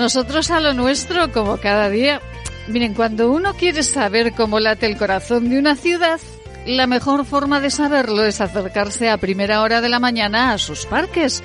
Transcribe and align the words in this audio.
Nosotros 0.00 0.50
a 0.50 0.60
lo 0.60 0.72
nuestro, 0.72 1.30
como 1.30 1.58
cada 1.58 1.90
día. 1.90 2.22
Miren, 2.68 2.94
cuando 2.94 3.30
uno 3.30 3.52
quiere 3.52 3.82
saber 3.82 4.32
cómo 4.32 4.58
late 4.58 4.86
el 4.86 4.96
corazón 4.96 5.50
de 5.50 5.58
una 5.58 5.76
ciudad, 5.76 6.18
la 6.64 6.86
mejor 6.86 7.26
forma 7.26 7.60
de 7.60 7.68
saberlo 7.68 8.24
es 8.24 8.40
acercarse 8.40 9.10
a 9.10 9.18
primera 9.18 9.60
hora 9.60 9.82
de 9.82 9.90
la 9.90 9.98
mañana 9.98 10.54
a 10.54 10.58
sus 10.58 10.86
parques. 10.86 11.42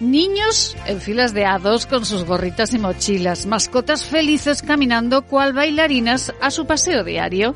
Niños 0.00 0.76
en 0.86 1.00
filas 1.00 1.34
de 1.34 1.44
a 1.44 1.60
con 1.88 2.04
sus 2.04 2.24
gorritas 2.24 2.74
y 2.74 2.80
mochilas, 2.80 3.46
mascotas 3.46 4.04
felices 4.04 4.62
caminando 4.62 5.22
cual 5.22 5.52
bailarinas 5.52 6.34
a 6.40 6.50
su 6.50 6.66
paseo 6.66 7.04
diario, 7.04 7.54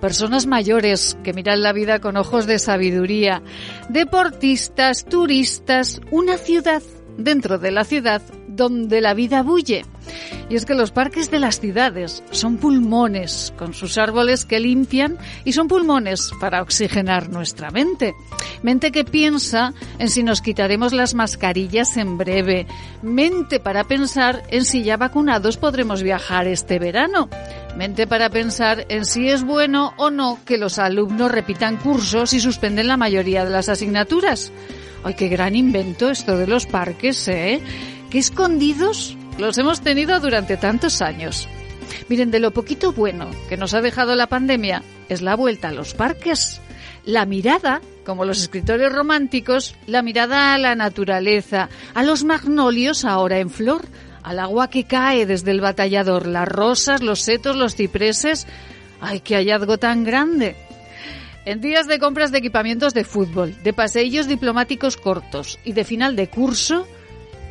personas 0.00 0.46
mayores 0.46 1.16
que 1.22 1.32
miran 1.32 1.62
la 1.62 1.72
vida 1.72 2.00
con 2.00 2.16
ojos 2.16 2.46
de 2.46 2.58
sabiduría, 2.58 3.40
deportistas, 3.88 5.04
turistas, 5.04 6.00
una 6.10 6.38
ciudad 6.38 6.82
dentro 7.18 7.58
de 7.58 7.70
la 7.70 7.84
ciudad 7.84 8.20
donde 8.56 9.00
la 9.00 9.14
vida 9.14 9.42
bulle. 9.42 9.84
Y 10.48 10.54
es 10.54 10.64
que 10.64 10.74
los 10.74 10.92
parques 10.92 11.30
de 11.30 11.40
las 11.40 11.60
ciudades 11.60 12.22
son 12.30 12.58
pulmones 12.58 13.52
con 13.58 13.74
sus 13.74 13.98
árboles 13.98 14.44
que 14.44 14.60
limpian 14.60 15.18
y 15.44 15.52
son 15.52 15.68
pulmones 15.68 16.30
para 16.40 16.62
oxigenar 16.62 17.28
nuestra 17.28 17.70
mente. 17.70 18.14
Mente 18.62 18.92
que 18.92 19.04
piensa 19.04 19.74
en 19.98 20.08
si 20.08 20.22
nos 20.22 20.40
quitaremos 20.40 20.92
las 20.92 21.14
mascarillas 21.14 21.96
en 21.96 22.16
breve. 22.16 22.66
Mente 23.02 23.60
para 23.60 23.84
pensar 23.84 24.44
en 24.48 24.64
si 24.64 24.84
ya 24.84 24.96
vacunados 24.96 25.56
podremos 25.56 26.02
viajar 26.02 26.46
este 26.46 26.78
verano. 26.78 27.28
Mente 27.76 28.06
para 28.06 28.30
pensar 28.30 28.86
en 28.88 29.04
si 29.04 29.28
es 29.28 29.44
bueno 29.44 29.92
o 29.98 30.10
no 30.10 30.38
que 30.46 30.58
los 30.58 30.78
alumnos 30.78 31.30
repitan 31.30 31.76
cursos 31.76 32.32
y 32.32 32.40
suspenden 32.40 32.86
la 32.86 32.96
mayoría 32.96 33.44
de 33.44 33.50
las 33.50 33.68
asignaturas. 33.68 34.52
¡Ay, 35.04 35.14
qué 35.14 35.28
gran 35.28 35.54
invento 35.54 36.10
esto 36.10 36.36
de 36.36 36.46
los 36.46 36.66
parques, 36.66 37.28
eh! 37.28 37.60
¡Qué 38.16 38.20
escondidos 38.20 39.14
los 39.36 39.58
hemos 39.58 39.82
tenido 39.82 40.18
durante 40.20 40.56
tantos 40.56 41.02
años! 41.02 41.46
Miren, 42.08 42.30
de 42.30 42.40
lo 42.40 42.50
poquito 42.50 42.90
bueno 42.90 43.28
que 43.50 43.58
nos 43.58 43.74
ha 43.74 43.82
dejado 43.82 44.14
la 44.14 44.26
pandemia 44.26 44.82
es 45.10 45.20
la 45.20 45.36
vuelta 45.36 45.68
a 45.68 45.72
los 45.72 45.92
parques. 45.92 46.62
La 47.04 47.26
mirada, 47.26 47.82
como 48.06 48.24
los 48.24 48.40
escritores 48.40 48.90
románticos, 48.90 49.76
la 49.86 50.00
mirada 50.00 50.54
a 50.54 50.58
la 50.58 50.74
naturaleza, 50.74 51.68
a 51.92 52.02
los 52.02 52.24
magnolios 52.24 53.04
ahora 53.04 53.38
en 53.38 53.50
flor, 53.50 53.84
al 54.22 54.38
agua 54.38 54.70
que 54.70 54.84
cae 54.84 55.26
desde 55.26 55.50
el 55.50 55.60
batallador, 55.60 56.26
las 56.26 56.48
rosas, 56.48 57.02
los 57.02 57.20
setos, 57.20 57.54
los 57.54 57.76
cipreses. 57.76 58.46
¡Ay, 58.98 59.20
qué 59.20 59.34
hallazgo 59.34 59.76
tan 59.76 60.04
grande! 60.04 60.56
En 61.44 61.60
días 61.60 61.86
de 61.86 61.98
compras 61.98 62.32
de 62.32 62.38
equipamientos 62.38 62.94
de 62.94 63.04
fútbol, 63.04 63.62
de 63.62 63.74
paseillos 63.74 64.26
diplomáticos 64.26 64.96
cortos 64.96 65.58
y 65.66 65.74
de 65.74 65.84
final 65.84 66.16
de 66.16 66.30
curso, 66.30 66.86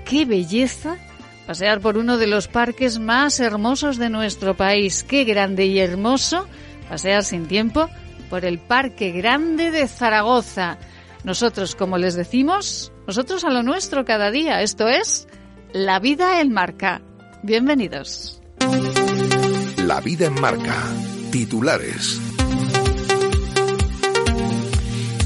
qué 0.05 0.25
belleza 0.25 0.97
pasear 1.45 1.81
por 1.81 1.97
uno 1.97 2.17
de 2.17 2.27
los 2.27 2.47
parques 2.47 2.99
más 2.99 3.39
hermosos 3.39 3.97
de 3.97 4.09
nuestro 4.09 4.55
país. 4.55 5.03
Qué 5.03 5.23
grande 5.25 5.65
y 5.65 5.79
hermoso 5.79 6.47
pasear 6.89 7.23
sin 7.23 7.47
tiempo 7.47 7.89
por 8.29 8.45
el 8.45 8.59
Parque 8.59 9.11
Grande 9.11 9.71
de 9.71 9.87
Zaragoza. 9.87 10.77
Nosotros, 11.23 11.75
como 11.75 11.97
les 11.97 12.15
decimos, 12.15 12.91
nosotros 13.07 13.43
a 13.43 13.49
lo 13.49 13.63
nuestro 13.63 14.05
cada 14.05 14.31
día. 14.31 14.61
Esto 14.61 14.87
es 14.87 15.27
La 15.73 15.99
Vida 15.99 16.39
en 16.41 16.51
Marca. 16.51 17.01
Bienvenidos. 17.43 18.41
La 19.85 20.01
Vida 20.01 20.27
en 20.27 20.39
Marca. 20.39 20.75
Titulares. 21.31 22.24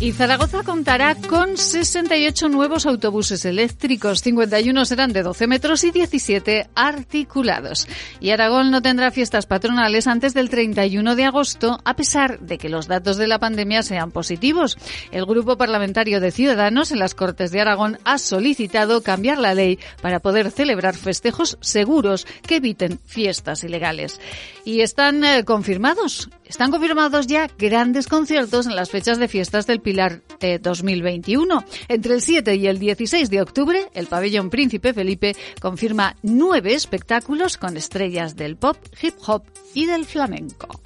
Y 0.02 0.14
Zaragoza 0.14 0.64
contará 0.64 1.14
con 1.16 1.58
68 1.58 2.48
nuevos 2.48 2.86
autobuses 2.86 3.44
eléctricos, 3.44 4.22
51 4.22 4.86
serán 4.86 5.12
de 5.12 5.24
12 5.24 5.46
metros 5.48 5.84
y 5.84 5.92
17 5.92 6.70
articulados. 6.74 7.86
Y 8.22 8.30
Aragón 8.30 8.72
no 8.72 8.82
tendrá 8.82 9.12
fiestas 9.12 9.46
patronales 9.46 10.08
antes 10.08 10.34
del 10.34 10.50
31 10.50 11.18
de 11.18 11.26
agosto, 11.26 11.82
a 11.84 11.98
pesar 11.98 12.40
de 12.40 12.58
que 12.58 12.70
los 12.70 12.88
datos 12.88 13.18
de 13.18 13.28
la 13.28 13.40
pandemia 13.40 13.84
sean 13.84 14.12
positivos. 14.12 14.78
El 15.12 15.26
Grupo 15.26 15.58
Parlamentario 15.58 16.22
de 16.22 16.32
Ciudadanos 16.32 16.94
en 16.94 17.00
las 17.00 17.14
Cortes 17.14 17.52
de 17.52 17.60
Aragón 17.60 18.00
ha 18.06 18.20
solicitado 18.20 19.04
cambiar 19.04 19.38
la 19.38 19.54
ley 19.54 19.80
para 20.02 20.22
poder 20.22 20.50
celebrar 20.52 20.96
festejos 20.96 21.58
seguros 21.60 22.26
que 22.48 22.56
eviten 22.56 23.02
fiestas 23.06 23.66
ilegales. 23.66 24.22
Y 24.64 24.80
están 24.80 25.26
eh, 25.26 25.44
confirmados 25.44 26.30
están 26.50 26.72
confirmados 26.72 27.28
ya 27.28 27.48
grandes 27.58 28.08
conciertos 28.08 28.66
en 28.66 28.76
las 28.76 28.90
fechas 28.90 29.20
de 29.20 29.28
fiestas 29.28 29.68
del 29.68 29.80
Pilar 29.80 30.22
de 30.40 30.58
2021. 30.58 31.64
Entre 31.88 32.16
el 32.16 32.22
7 32.22 32.56
y 32.56 32.68
el 32.68 32.80
16 32.80 33.30
de 33.30 33.42
octubre, 33.42 33.88
el 33.94 34.08
pabellón 34.08 34.50
Príncipe 34.50 34.94
Felipe 34.94 35.36
confirma 35.62 36.16
nueve 36.24 36.74
espectáculos 36.74 37.58
con 37.58 37.78
estrellas 37.78 38.36
del 38.36 38.58
pop, 38.58 38.78
hip 39.02 39.14
hop 39.28 39.44
y 39.76 39.86
del 39.86 40.06
flamenco. 40.06 40.82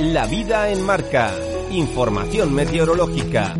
La 0.00 0.26
vida 0.26 0.70
en 0.70 0.82
marca. 0.82 1.32
Información 1.70 2.54
meteorológica. 2.54 3.54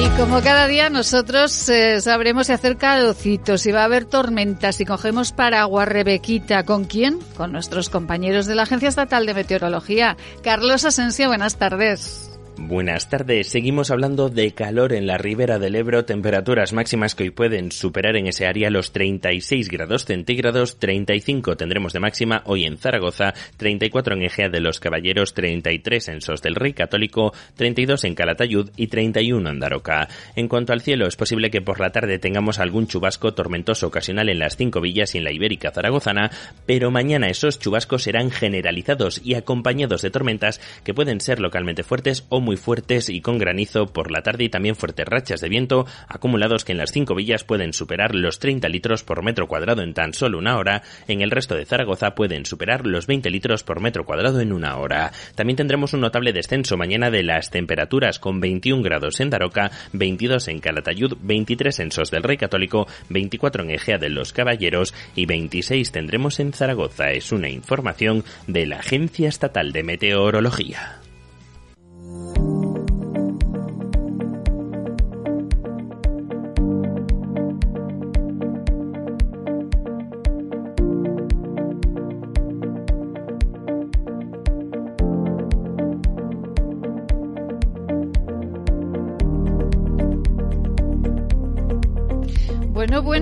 Y 0.00 0.08
como 0.10 0.40
cada 0.42 0.68
día 0.68 0.90
nosotros 0.90 1.68
eh, 1.68 2.00
sabremos 2.00 2.46
si 2.46 2.52
hacer 2.52 2.76
calocitos, 2.76 3.62
si 3.62 3.72
va 3.72 3.80
a 3.80 3.84
haber 3.84 4.04
tormentas, 4.04 4.76
si 4.76 4.84
cogemos 4.84 5.32
paraguas, 5.32 5.88
Rebequita. 5.88 6.64
¿Con 6.64 6.84
quién? 6.84 7.18
Con 7.36 7.50
nuestros 7.50 7.90
compañeros 7.90 8.46
de 8.46 8.54
la 8.54 8.62
Agencia 8.62 8.88
Estatal 8.88 9.26
de 9.26 9.34
Meteorología. 9.34 10.16
Carlos 10.44 10.84
Asensio, 10.84 11.26
buenas 11.26 11.56
tardes. 11.56 12.27
Buenas 12.60 13.08
tardes. 13.08 13.46
Seguimos 13.46 13.92
hablando 13.92 14.30
de 14.30 14.50
calor 14.50 14.92
en 14.92 15.06
la 15.06 15.16
ribera 15.16 15.60
del 15.60 15.76
Ebro, 15.76 16.04
temperaturas 16.04 16.72
máximas 16.72 17.14
que 17.14 17.22
hoy 17.22 17.30
pueden 17.30 17.70
superar 17.70 18.16
en 18.16 18.26
ese 18.26 18.46
área 18.48 18.68
los 18.68 18.90
36 18.90 19.68
grados 19.68 20.04
centígrados, 20.04 20.80
35 20.80 21.56
tendremos 21.56 21.92
de 21.92 22.00
máxima 22.00 22.42
hoy 22.46 22.64
en 22.64 22.76
Zaragoza, 22.76 23.32
34 23.58 24.16
en 24.16 24.22
Egea 24.24 24.48
de 24.48 24.58
los 24.58 24.80
Caballeros, 24.80 25.34
33 25.34 26.08
en 26.08 26.20
Sos 26.20 26.42
del 26.42 26.56
Rey 26.56 26.72
Católico, 26.72 27.32
32 27.54 28.02
en 28.02 28.16
Calatayud 28.16 28.70
y 28.76 28.88
31 28.88 29.50
en 29.50 29.60
Daroca. 29.60 30.08
En 30.34 30.48
cuanto 30.48 30.72
al 30.72 30.80
cielo, 30.80 31.06
es 31.06 31.14
posible 31.14 31.52
que 31.52 31.62
por 31.62 31.78
la 31.78 31.90
tarde 31.90 32.18
tengamos 32.18 32.58
algún 32.58 32.88
chubasco 32.88 33.34
tormentoso 33.34 33.86
ocasional 33.86 34.28
en 34.30 34.40
las 34.40 34.56
cinco 34.56 34.80
villas 34.80 35.14
y 35.14 35.18
en 35.18 35.24
la 35.24 35.32
Ibérica 35.32 35.70
zaragozana, 35.70 36.32
pero 36.66 36.90
mañana 36.90 37.28
esos 37.28 37.60
chubascos 37.60 38.02
serán 38.02 38.32
generalizados 38.32 39.20
y 39.24 39.34
acompañados 39.34 40.02
de 40.02 40.10
tormentas 40.10 40.60
que 40.82 40.92
pueden 40.92 41.20
ser 41.20 41.38
localmente 41.38 41.84
fuertes 41.84 42.26
o 42.30 42.40
muy 42.47 42.47
fuertes 42.56 43.08
y 43.08 43.20
con 43.20 43.38
granizo 43.38 43.86
por 43.86 44.10
la 44.10 44.22
tarde 44.22 44.44
y 44.44 44.48
también 44.48 44.76
fuertes 44.76 45.06
rachas 45.06 45.40
de 45.40 45.48
viento 45.48 45.86
acumulados 46.08 46.64
que 46.64 46.72
en 46.72 46.78
las 46.78 46.92
cinco 46.92 47.14
villas 47.14 47.44
pueden 47.44 47.72
superar 47.72 48.14
los 48.14 48.38
30 48.38 48.68
litros 48.68 49.04
por 49.04 49.22
metro 49.22 49.46
cuadrado 49.46 49.82
en 49.82 49.94
tan 49.94 50.14
solo 50.14 50.38
una 50.38 50.56
hora, 50.56 50.82
en 51.06 51.20
el 51.20 51.30
resto 51.30 51.54
de 51.54 51.66
Zaragoza 51.66 52.14
pueden 52.14 52.46
superar 52.46 52.86
los 52.86 53.06
20 53.06 53.30
litros 53.30 53.64
por 53.64 53.80
metro 53.80 54.04
cuadrado 54.04 54.40
en 54.40 54.52
una 54.52 54.76
hora. 54.76 55.12
También 55.34 55.56
tendremos 55.56 55.92
un 55.92 56.00
notable 56.00 56.32
descenso 56.32 56.76
mañana 56.76 57.10
de 57.10 57.22
las 57.22 57.50
temperaturas 57.50 58.18
con 58.18 58.40
21 58.40 58.82
grados 58.82 59.20
en 59.20 59.30
Daroca, 59.30 59.70
22 59.92 60.48
en 60.48 60.60
Calatayud, 60.60 61.16
23 61.20 61.80
en 61.80 61.92
Sos 61.92 62.10
del 62.10 62.22
Rey 62.22 62.36
Católico, 62.36 62.86
24 63.08 63.62
en 63.64 63.70
Egea 63.70 63.98
de 63.98 64.10
los 64.10 64.32
Caballeros 64.32 64.94
y 65.14 65.26
26 65.26 65.92
tendremos 65.92 66.40
en 66.40 66.52
Zaragoza. 66.52 67.10
Es 67.10 67.32
una 67.32 67.48
información 67.48 68.24
de 68.46 68.66
la 68.66 68.78
Agencia 68.78 69.28
Estatal 69.28 69.72
de 69.72 69.82
Meteorología. 69.82 71.00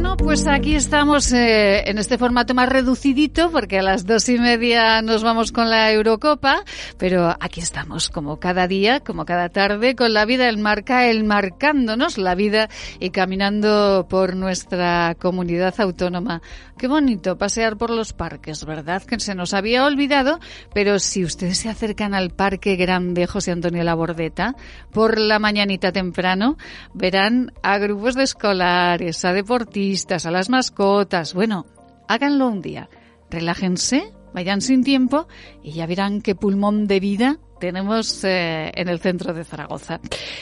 Bueno, 0.06 0.19
pues 0.19 0.47
aquí 0.47 0.76
estamos 0.76 1.32
eh, 1.32 1.82
en 1.91 1.99
este 1.99 2.17
formato 2.17 2.55
más 2.55 2.69
reducidito 2.69 3.50
porque 3.50 3.81
a 3.81 3.82
las 3.82 4.06
dos 4.06 4.29
y 4.29 4.38
media 4.38 5.03
nos 5.03 5.25
vamos 5.25 5.50
con 5.50 5.69
la 5.69 5.91
Eurocopa, 5.91 6.62
pero 6.97 7.35
aquí 7.41 7.61
estamos 7.61 8.08
como 8.08 8.38
cada 8.38 8.69
día, 8.69 9.00
como 9.00 9.25
cada 9.25 9.49
tarde, 9.49 9.97
con 9.97 10.14
la 10.14 10.25
vida 10.25 10.49
en 10.49 10.62
marca, 10.62 11.06
el 11.06 11.25
marcándonos 11.25 12.19
la 12.19 12.37
vida 12.37 12.69
y 13.00 13.11
caminando 13.11 14.06
por 14.08 14.37
nuestra 14.37 15.17
comunidad 15.19 15.75
autónoma. 15.81 16.41
Qué 16.79 16.87
bonito 16.87 17.38
pasear 17.38 17.76
por 17.76 17.91
los 17.91 18.12
parques, 18.12 18.64
¿verdad? 18.64 19.02
Que 19.02 19.19
se 19.19 19.35
nos 19.35 19.55
había 19.55 19.87
olvidado, 19.87 20.38
pero 20.75 20.99
si 20.99 21.25
ustedes 21.25 21.59
se 21.59 21.70
acercan 21.70 22.14
al 22.14 22.31
Parque 22.31 22.76
Grande 22.76 23.26
José 23.26 23.50
Antonio 23.50 23.82
Labordeta 23.82 24.55
por 24.93 25.19
la 25.19 25.38
mañanita 25.38 25.91
temprano, 25.91 26.59
verán 26.93 27.52
a 27.62 27.79
grupos 27.79 28.14
de 28.14 28.25
escolares, 28.25 29.25
a 29.25 29.32
deportistas, 29.32 29.95
a 30.26 30.31
las 30.31 30.50
mascotas. 30.50 31.32
Bueno, 31.32 31.64
háganlo 32.06 32.48
un 32.48 32.60
día. 32.60 32.90
Relájense, 33.31 34.12
vayan 34.34 34.60
sin 34.60 34.84
tiempo 34.84 35.26
y 35.62 35.72
ya 35.72 35.87
verán 35.87 36.20
qué 36.20 36.34
pulmón 36.34 36.87
de 36.87 37.00
vida 37.00 37.38
tenemos 37.58 38.25
eh, 38.25 38.70
en 38.75 38.88
el 38.88 39.00
centro 39.00 39.35
de 39.35 39.44
Zaragoza. 39.44 40.00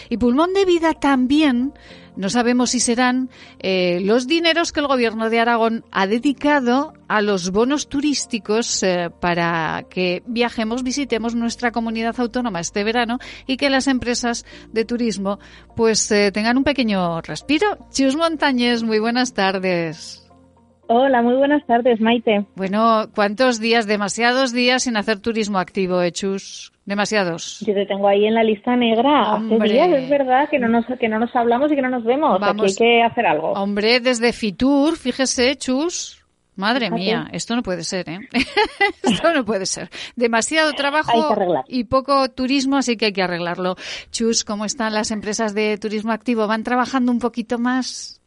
Y 0.09 0.17
pulmón 0.17 0.53
de 0.53 0.65
vida 0.65 0.95
también, 0.95 1.73
no 2.17 2.29
sabemos 2.29 2.71
si 2.71 2.81
serán 2.81 3.31
eh, 3.59 4.01
los 4.03 4.27
dineros 4.27 4.73
que 4.73 4.81
el 4.81 4.87
gobierno 4.87 5.31
de 5.31 5.41
Aragón 5.41 5.85
ha 5.91 6.07
dedicado 6.07 6.95
a 7.09 7.23
los 7.23 7.51
bonos 7.51 7.89
turísticos 7.89 8.83
eh, 8.83 9.11
para 9.21 9.85
que 9.89 10.23
viajemos, 10.27 10.83
visitemos 10.83 11.35
nuestra 11.35 11.71
comunidad 11.71 12.19
autónoma 12.19 12.61
este 12.61 12.85
verano 12.85 13.19
y 13.47 13.57
que 13.57 13.71
las 13.71 13.87
empresas 13.87 14.45
de 14.73 14.85
turismo 14.85 15.39
pues 15.77 16.09
tengan 16.33 16.59
un 16.59 16.65
pequeño 16.65 17.21
respiro. 17.21 17.79
Chus 17.91 18.17
Montañez, 18.17 18.83
muy 18.83 18.99
buenas 18.99 19.35
tardes. 19.35 20.25
Hola, 20.87 21.23
muy 21.23 21.35
buenas 21.37 21.65
tardes, 21.67 22.01
Maite. 22.01 22.47
Bueno, 22.57 23.07
¿cuántos 23.15 23.59
días? 23.59 23.87
Demasiados 23.87 24.53
días 24.53 24.83
sin 24.83 24.97
hacer 24.97 25.19
turismo 25.19 25.59
activo, 25.59 26.03
Hechus. 26.03 26.74
Demasiados. 26.87 27.61
Yo 27.61 27.73
te 27.73 27.87
tengo 27.87 28.09
ahí 28.09 28.27
en 28.27 28.35
la 28.35 28.45
lista 28.45 28.77
negra. 28.77 29.37
Hace 29.37 29.59
días, 29.59 29.89
es 29.89 30.11
verdad, 30.11 30.49
que 30.51 30.59
no 30.59 30.69
nos, 30.69 30.85
que 30.99 31.09
no 31.09 31.19
nos 31.19 31.35
hablamos 31.35 31.73
y 31.73 31.77
que 31.77 31.83
no 31.83 31.89
nos 31.89 32.05
vemos. 32.05 32.39
Aquí 32.43 32.61
hay 32.63 32.75
que 32.75 33.03
hacer 33.03 33.27
algo. 33.27 33.53
Hombre, 33.53 34.01
desde 34.01 34.33
Fitur, 34.33 34.97
fíjese, 34.97 35.57
Chus. 35.57 36.21
Madre 36.57 36.89
mía, 36.91 37.27
esto 37.33 37.57
no 37.57 37.63
puede 37.63 37.83
ser, 37.83 38.09
¿eh? 38.09 38.21
esto 39.03 39.33
no 39.33 39.45
puede 39.45 39.67
ser. 39.67 39.89
Demasiado 40.15 40.73
trabajo 40.75 41.35
y 41.67 41.85
poco 41.85 42.29
turismo, 42.29 42.77
así 42.77 42.97
que 42.97 43.07
hay 43.07 43.13
que 43.13 43.23
arreglarlo. 43.23 43.75
Chus, 44.13 44.45
¿cómo 44.45 44.65
están 44.65 44.95
las 44.95 45.11
empresas 45.11 45.53
de 45.53 45.79
turismo 45.79 46.13
activo? 46.13 46.47
¿Van 46.47 46.63
trabajando 46.63 47.11
un 47.11 47.19
poquito 47.19 47.59
más? 47.59 48.21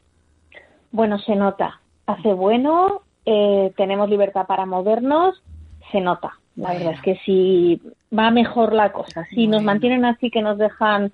Bueno, 0.91 1.19
se 1.19 1.35
nota 1.35 1.79
hace 2.07 2.33
bueno, 2.33 3.01
eh, 3.25 3.71
tenemos 3.77 4.09
libertad 4.09 4.47
para 4.47 4.65
movernos, 4.65 5.35
se 5.91 6.01
nota. 6.01 6.39
La 6.55 6.73
verdad 6.73 6.93
es 6.93 7.01
que 7.01 7.15
si 7.23 7.79
va 8.17 8.31
mejor 8.31 8.73
la 8.73 8.91
cosa. 8.91 9.25
Si 9.33 9.47
nos 9.47 9.63
mantienen 9.63 10.05
así, 10.05 10.29
que 10.29 10.41
nos 10.41 10.57
dejan 10.57 11.11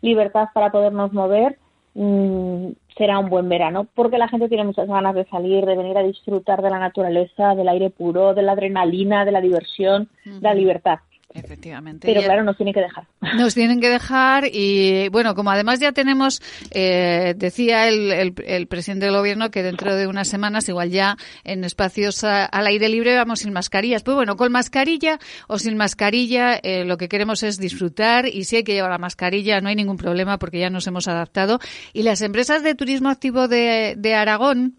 libertad 0.00 0.48
para 0.52 0.70
podernos 0.70 1.12
mover, 1.12 1.58
mm, 1.94 2.68
será 2.96 3.18
un 3.18 3.28
buen 3.28 3.48
verano, 3.48 3.86
porque 3.94 4.18
la 4.18 4.28
gente 4.28 4.48
tiene 4.48 4.64
muchas 4.64 4.86
ganas 4.86 5.14
de 5.14 5.24
salir, 5.26 5.64
de 5.64 5.76
venir 5.76 5.96
a 5.98 6.02
disfrutar 6.02 6.62
de 6.62 6.70
la 6.70 6.78
naturaleza, 6.78 7.54
del 7.54 7.68
aire 7.68 7.90
puro, 7.90 8.34
de 8.34 8.42
la 8.42 8.52
adrenalina, 8.52 9.24
de 9.24 9.32
la 9.32 9.40
diversión, 9.40 10.08
de 10.24 10.40
la 10.40 10.54
libertad. 10.54 10.98
Efectivamente. 11.34 12.06
Pero 12.06 12.22
claro, 12.22 12.44
nos 12.44 12.56
tienen 12.56 12.72
que 12.72 12.80
dejar. 12.80 13.06
Nos 13.36 13.54
tienen 13.54 13.80
que 13.80 13.88
dejar 13.88 14.44
y 14.52 15.08
bueno, 15.08 15.34
como 15.34 15.50
además 15.50 15.80
ya 15.80 15.90
tenemos, 15.90 16.40
eh, 16.70 17.34
decía 17.36 17.88
el, 17.88 18.34
el, 18.46 18.66
presidente 18.68 19.06
del 19.06 19.16
gobierno 19.16 19.50
que 19.50 19.64
dentro 19.64 19.96
de 19.96 20.06
unas 20.06 20.28
semanas 20.28 20.68
igual 20.68 20.90
ya 20.90 21.16
en 21.42 21.64
espacios 21.64 22.22
al 22.22 22.66
aire 22.66 22.88
libre 22.88 23.16
vamos 23.16 23.40
sin 23.40 23.52
mascarillas. 23.52 24.04
Pues 24.04 24.14
bueno, 24.14 24.36
con 24.36 24.52
mascarilla 24.52 25.18
o 25.48 25.58
sin 25.58 25.76
mascarilla 25.76 26.54
eh, 26.54 26.84
lo 26.84 26.96
que 26.98 27.08
queremos 27.08 27.42
es 27.42 27.58
disfrutar 27.58 28.26
y 28.26 28.44
si 28.44 28.56
hay 28.56 28.64
que 28.64 28.74
llevar 28.74 28.92
la 28.92 28.98
mascarilla 28.98 29.60
no 29.60 29.68
hay 29.68 29.74
ningún 29.74 29.96
problema 29.96 30.38
porque 30.38 30.60
ya 30.60 30.70
nos 30.70 30.86
hemos 30.86 31.08
adaptado. 31.08 31.58
Y 31.92 32.04
las 32.04 32.22
empresas 32.22 32.62
de 32.62 32.76
turismo 32.76 33.08
activo 33.08 33.48
de, 33.48 33.94
de 33.98 34.14
Aragón, 34.14 34.76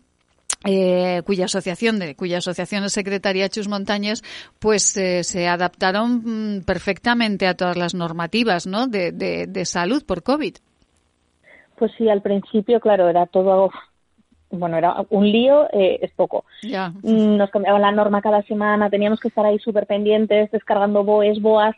eh, 0.66 1.22
cuya 1.26 1.46
asociación 1.46 2.00
de 2.00 2.16
cuya 2.16 2.40
asociación 2.40 2.84
es 2.84 2.94
secretaria 2.94 3.50
Chus 3.50 3.68
Montañes, 3.68 4.24
pues 4.60 4.98
eh, 4.98 5.24
se 5.24 5.48
adaptaron 5.48 6.58
mm, 6.58 6.64
perfectamente 6.64 7.48
a 7.48 7.56
todas 7.56 7.78
las 7.78 7.94
normativas, 7.94 8.68
¿no? 8.68 8.88
De, 8.88 9.12
de, 9.12 9.66
salud 9.66 10.04
por 10.06 10.24
COVID. 10.24 10.56
Pues 11.78 11.92
sí, 11.98 12.10
al 12.10 12.22
principio, 12.22 12.80
claro, 12.80 13.10
era 13.10 13.26
todo 13.26 13.70
bueno, 14.52 14.78
era 14.78 14.96
un 15.10 15.30
lío, 15.30 15.66
eh, 15.74 16.00
es 16.02 16.12
poco. 16.14 16.46
Ya. 16.64 16.90
Mm, 17.04 17.38
nos 17.38 17.50
cambiaban 17.50 17.82
la 17.82 17.92
norma 17.92 18.22
cada 18.22 18.42
semana, 18.44 18.90
teníamos 18.90 19.20
que 19.20 19.28
estar 19.28 19.46
ahí 19.46 19.60
súper 19.60 19.86
pendientes, 19.86 20.52
descargando 20.52 21.04
BOEs, 21.04 21.42
BOAs. 21.42 21.76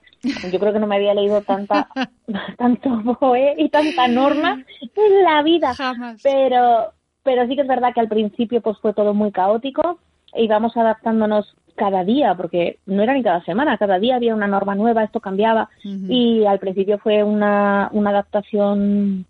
Yo 0.51 0.60
creo 0.60 0.74
que 0.74 0.80
no 0.80 0.88
me 0.88 0.98
había 0.98 1.13
leído 1.13 1.42
tanta, 1.42 1.88
tanto 2.57 2.89
BOE 3.19 3.56
y 3.57 3.69
tanta 3.69 4.07
norma 4.07 4.63
en 4.81 5.24
la 5.24 5.42
vida. 5.42 5.74
Jamás. 5.74 6.22
Pero, 6.22 6.94
pero 7.27 7.45
sí 7.45 7.57
que 7.57 7.63
es 7.63 7.68
verdad 7.68 7.94
que 7.94 8.00
al 8.00 8.07
principio 8.07 8.62
pues 8.62 8.77
fue 8.77 8.94
todo 8.94 9.13
muy 9.13 9.33
caótico 9.33 10.00
e 10.33 10.45
íbamos 10.45 10.77
adaptándonos 10.77 11.57
cada 11.75 12.06
día, 12.06 12.35
porque 12.35 12.79
no 12.85 13.03
era 13.03 13.13
ni 13.13 13.21
cada 13.21 13.44
semana, 13.44 13.77
cada 13.77 14.00
día 14.00 14.15
había 14.15 14.33
una 14.33 14.47
norma 14.47 14.75
nueva, 14.75 15.03
esto 15.03 15.19
cambiaba. 15.19 15.69
Y 15.83 16.45
al 16.45 16.57
principio 16.59 17.00
fue 17.00 17.25
una, 17.25 17.89
una 17.91 18.12
adaptación, 18.12 19.25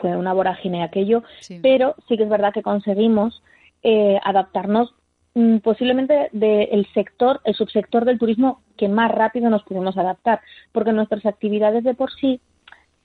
fue 0.00 0.16
una 0.16 0.32
vorágine 0.34 0.84
aquello, 0.84 1.24
pero 1.62 1.96
sí 2.06 2.16
que 2.16 2.22
es 2.22 2.28
verdad 2.28 2.52
que 2.52 2.62
conseguimos 2.62 3.42
eh, 3.82 4.20
adaptarnos 4.22 4.94
mm, 5.34 5.56
posiblemente 5.56 6.28
del 6.30 6.86
sector, 6.94 7.40
el 7.42 7.56
subsector 7.56 8.04
del 8.04 8.20
turismo 8.20 8.60
que 8.76 8.88
más 8.88 9.10
rápido 9.10 9.50
nos 9.50 9.64
pudimos 9.64 9.98
adaptar, 9.98 10.42
porque 10.70 10.92
nuestras 10.92 11.26
actividades 11.26 11.82
de 11.82 11.94
por 11.94 12.12
sí 12.12 12.40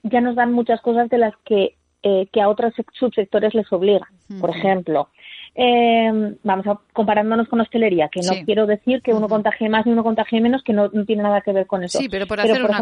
ya 0.04 0.20
nos 0.20 0.36
dan 0.36 0.52
muchas 0.52 0.80
cosas 0.80 1.10
de 1.10 1.18
las 1.18 1.34
que 1.44 1.74
eh, 2.02 2.26
que 2.32 2.40
a 2.40 2.48
otros 2.48 2.74
subsectores 2.92 3.54
les 3.54 3.72
obliga. 3.72 4.08
Por 4.40 4.50
ejemplo, 4.50 5.08
eh, 5.54 6.34
vamos 6.42 6.66
a 6.66 6.80
comparándonos 6.94 7.46
con 7.48 7.60
hostelería, 7.60 8.08
que 8.08 8.20
no 8.22 8.32
quiero 8.46 8.66
decir 8.66 9.02
que 9.02 9.12
uno 9.12 9.28
contagie 9.28 9.68
más 9.68 9.86
y 9.86 9.90
uno 9.90 10.02
contagie 10.02 10.40
menos, 10.40 10.62
que 10.62 10.72
no, 10.72 10.88
tiene 10.90 11.22
nada 11.22 11.42
que 11.42 11.52
ver 11.52 11.66
con 11.66 11.84
eso. 11.84 11.98
Sí, 11.98 12.08
pero 12.08 12.26
por 12.26 12.40
hacer 12.40 12.64
una, 12.64 12.80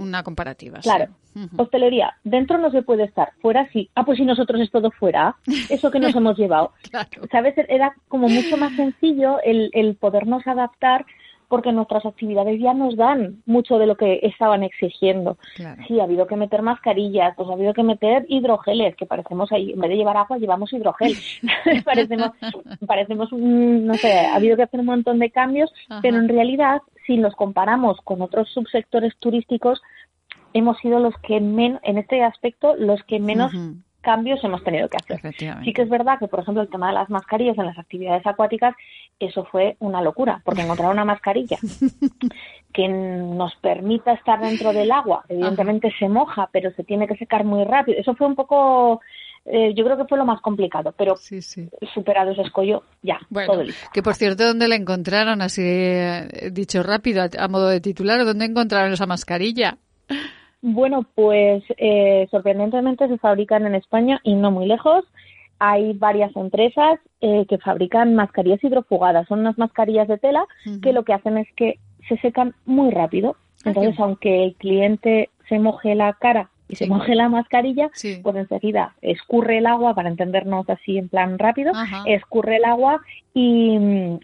una, 0.00 0.22
comparativa. 0.22 0.80
Claro, 0.80 1.12
hostelería, 1.56 2.16
dentro 2.24 2.56
no 2.56 2.70
se 2.70 2.82
puede 2.82 3.04
estar, 3.04 3.32
fuera 3.42 3.68
sí. 3.72 3.90
Ah, 3.94 4.04
pues 4.04 4.16
si 4.18 4.24
nosotros 4.24 4.60
es 4.62 4.70
todo 4.70 4.90
fuera, 4.90 5.36
eso 5.68 5.90
que 5.90 6.00
nos 6.00 6.14
hemos 6.16 6.38
llevado. 6.38 6.72
¿Sabes? 7.30 7.54
Era 7.68 7.94
como 8.08 8.28
mucho 8.28 8.56
más 8.56 8.74
sencillo 8.76 9.38
el, 9.44 9.70
el 9.74 9.96
podernos 9.96 10.46
adaptar 10.46 11.04
porque 11.48 11.72
nuestras 11.72 12.04
actividades 12.04 12.60
ya 12.60 12.74
nos 12.74 12.96
dan 12.96 13.42
mucho 13.46 13.78
de 13.78 13.86
lo 13.86 13.96
que 13.96 14.20
estaban 14.22 14.62
exigiendo. 14.62 15.38
Sí, 15.86 16.00
ha 16.00 16.04
habido 16.04 16.26
que 16.26 16.36
meter 16.36 16.62
mascarillas, 16.62 17.34
pues 17.36 17.48
ha 17.48 17.52
habido 17.52 17.72
que 17.72 17.82
meter 17.82 18.26
hidrogeles, 18.28 18.96
que 18.96 19.06
parecemos 19.06 19.52
ahí, 19.52 19.72
en 19.72 19.80
vez 19.80 19.90
de 19.90 19.96
llevar 19.96 20.16
agua, 20.16 20.38
llevamos 20.38 20.72
hidrogel. 20.72 21.14
parecemos, 21.84 22.30
parecemos, 22.86 23.32
no 23.32 23.94
sé, 23.94 24.12
ha 24.12 24.36
habido 24.36 24.56
que 24.56 24.64
hacer 24.64 24.80
un 24.80 24.86
montón 24.86 25.18
de 25.18 25.30
cambios, 25.30 25.72
pero 26.02 26.16
en 26.16 26.28
realidad, 26.28 26.82
si 27.06 27.16
los 27.16 27.34
comparamos 27.34 28.00
con 28.02 28.22
otros 28.22 28.48
subsectores 28.50 29.16
turísticos, 29.18 29.80
hemos 30.52 30.78
sido 30.78 30.98
los 30.98 31.14
que 31.18 31.40
menos, 31.40 31.80
en 31.84 31.98
este 31.98 32.22
aspecto, 32.22 32.74
los 32.76 33.02
que 33.04 33.20
menos 33.20 33.52
cambios 34.06 34.42
hemos 34.44 34.62
tenido 34.62 34.88
que 34.88 34.98
hacer. 34.98 35.34
Sí 35.64 35.72
que 35.72 35.82
es 35.82 35.88
verdad 35.88 36.20
que, 36.20 36.28
por 36.28 36.38
ejemplo, 36.38 36.62
el 36.62 36.70
tema 36.70 36.86
de 36.86 36.94
las 36.94 37.10
mascarillas 37.10 37.58
en 37.58 37.66
las 37.66 37.76
actividades 37.76 38.24
acuáticas, 38.24 38.72
eso 39.18 39.44
fue 39.50 39.76
una 39.80 40.00
locura, 40.00 40.40
porque 40.44 40.62
encontrar 40.62 40.92
una 40.92 41.04
mascarilla 41.04 41.58
que 42.72 42.86
nos 42.86 43.52
permita 43.56 44.12
estar 44.12 44.40
dentro 44.40 44.72
del 44.72 44.92
agua, 44.92 45.24
evidentemente 45.28 45.92
se 45.98 46.08
moja, 46.08 46.48
pero 46.52 46.70
se 46.70 46.84
tiene 46.84 47.08
que 47.08 47.16
secar 47.16 47.42
muy 47.42 47.64
rápido. 47.64 47.98
Eso 47.98 48.14
fue 48.14 48.28
un 48.28 48.36
poco 48.36 49.00
eh, 49.44 49.74
yo 49.74 49.84
creo 49.84 49.96
que 49.96 50.04
fue 50.04 50.18
lo 50.18 50.24
más 50.24 50.40
complicado, 50.40 50.94
pero 50.96 51.16
superado 51.94 52.30
ese 52.30 52.42
escollo, 52.42 52.84
ya, 53.02 53.18
todo 53.46 53.64
listo. 53.64 53.88
Que 53.92 54.02
por 54.02 54.14
cierto, 54.14 54.44
¿dónde 54.44 54.68
la 54.68 54.76
encontraron? 54.76 55.42
Así 55.42 55.62
eh, 55.64 56.50
dicho 56.52 56.82
rápido, 56.84 57.24
a, 57.38 57.48
modo 57.48 57.68
de 57.68 57.80
titular, 57.80 58.24
¿dónde 58.24 58.44
encontraron 58.44 58.92
esa 58.92 59.06
mascarilla? 59.06 59.78
Bueno, 60.62 61.06
pues 61.14 61.62
eh, 61.76 62.26
sorprendentemente 62.30 63.08
se 63.08 63.18
fabrican 63.18 63.66
en 63.66 63.74
España 63.74 64.20
y 64.22 64.34
no 64.34 64.50
muy 64.50 64.66
lejos. 64.66 65.04
Hay 65.58 65.92
varias 65.94 66.34
empresas 66.36 66.98
eh, 67.20 67.46
que 67.48 67.58
fabrican 67.58 68.14
mascarillas 68.14 68.62
hidrofugadas. 68.62 69.26
Son 69.28 69.40
unas 69.40 69.56
mascarillas 69.58 70.08
de 70.08 70.18
tela 70.18 70.44
que 70.82 70.92
lo 70.92 71.04
que 71.04 71.14
hacen 71.14 71.38
es 71.38 71.48
que 71.56 71.78
se 72.08 72.16
secan 72.18 72.54
muy 72.64 72.90
rápido. 72.90 73.36
Ah, 73.64 73.70
Entonces, 73.70 73.98
aunque 73.98 74.44
el 74.44 74.54
cliente 74.56 75.30
se 75.48 75.58
moje 75.58 75.94
la 75.94 76.12
cara 76.14 76.50
y 76.68 76.76
se 76.76 76.86
moje 76.86 77.14
la 77.14 77.28
mascarilla, 77.28 77.90
pues 78.22 78.36
enseguida 78.36 78.96
escurre 79.00 79.58
el 79.58 79.66
agua, 79.66 79.94
para 79.94 80.08
entendernos 80.08 80.68
así 80.68 80.98
en 80.98 81.08
plan 81.08 81.38
rápido, 81.38 81.72
escurre 82.06 82.56
el 82.56 82.64
agua 82.64 83.00
y, 83.34 83.78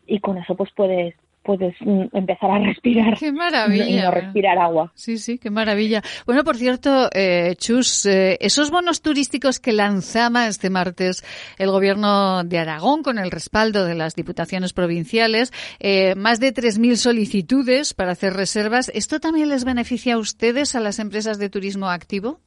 y, 0.07 0.19
con 0.19 0.39
eso 0.39 0.57
pues 0.57 0.71
puedes 0.75 1.15
puedes 1.43 1.75
mm, 1.81 2.05
empezar 2.13 2.51
a 2.51 2.59
respirar. 2.59 3.19
¡Qué 3.19 3.33
maravilla! 3.33 3.87
Y 3.87 3.97
no 3.97 4.11
respirar 4.11 4.59
agua. 4.59 4.93
Sí, 4.95 5.19
sí, 5.19 5.39
qué 5.39 5.51
maravilla. 5.51 6.03
Bueno, 6.27 6.45
por 6.45 6.57
cierto, 6.57 7.09
eh, 7.15 7.55
Chus, 7.57 8.07
eh, 8.07 8.39
esos 8.41 8.71
bonos 8.71 9.03
turísticos 9.03 9.59
que 9.59 9.73
lanzaba 9.73 10.47
este 10.47 10.71
martes 10.71 11.25
el 11.59 11.71
gobierno 11.71 12.45
de 12.45 12.59
Aragón 12.59 13.03
con 13.03 13.19
el 13.19 13.31
respaldo 13.31 13.85
de 13.85 13.95
las 13.95 14.15
diputaciones 14.15 14.73
provinciales, 14.73 15.53
eh, 15.81 16.15
más 16.15 16.41
de 16.41 16.53
3.000 16.53 16.97
solicitudes 16.97 17.95
para 17.95 18.13
hacer 18.13 18.35
reservas, 18.35 18.91
¿esto 18.95 19.21
también 19.21 19.49
les 19.49 19.65
beneficia 19.65 20.15
a 20.15 20.19
ustedes, 20.19 20.75
a 20.75 20.81
las 20.81 20.99
empresas 20.99 21.39
de 21.39 21.51
turismo 21.51 21.89
activo? 21.89 22.41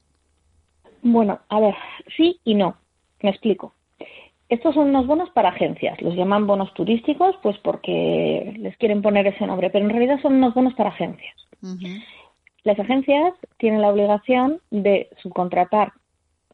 Bueno, 1.02 1.38
a 1.48 1.60
ver, 1.60 1.74
sí 2.16 2.40
y 2.44 2.54
no. 2.54 2.76
Me 3.22 3.30
explico. 3.30 3.72
Estos 4.48 4.74
son 4.74 4.88
unos 4.90 5.06
bonos 5.06 5.30
para 5.30 5.48
agencias, 5.48 6.00
los 6.00 6.14
llaman 6.14 6.46
bonos 6.46 6.72
turísticos, 6.74 7.36
pues 7.42 7.56
porque 7.58 8.54
les 8.58 8.76
quieren 8.76 9.02
poner 9.02 9.26
ese 9.26 9.46
nombre, 9.46 9.70
pero 9.70 9.84
en 9.84 9.90
realidad 9.90 10.20
son 10.22 10.34
unos 10.34 10.54
bonos 10.54 10.74
para 10.74 10.90
agencias. 10.90 11.34
Las 12.62 12.78
agencias 12.78 13.34
tienen 13.58 13.80
la 13.80 13.88
obligación 13.88 14.60
de 14.70 15.08
subcontratar 15.22 15.92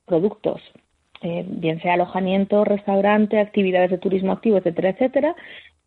productos, 0.07 0.61
eh, 1.21 1.45
bien 1.47 1.81
sea 1.83 1.95
alojamiento, 1.95 2.65
restaurante, 2.65 3.39
actividades 3.39 3.91
de 3.91 3.99
turismo 3.99 4.33
activo, 4.33 4.59
etcétera, 4.59 4.91
etcétera, 4.91 5.37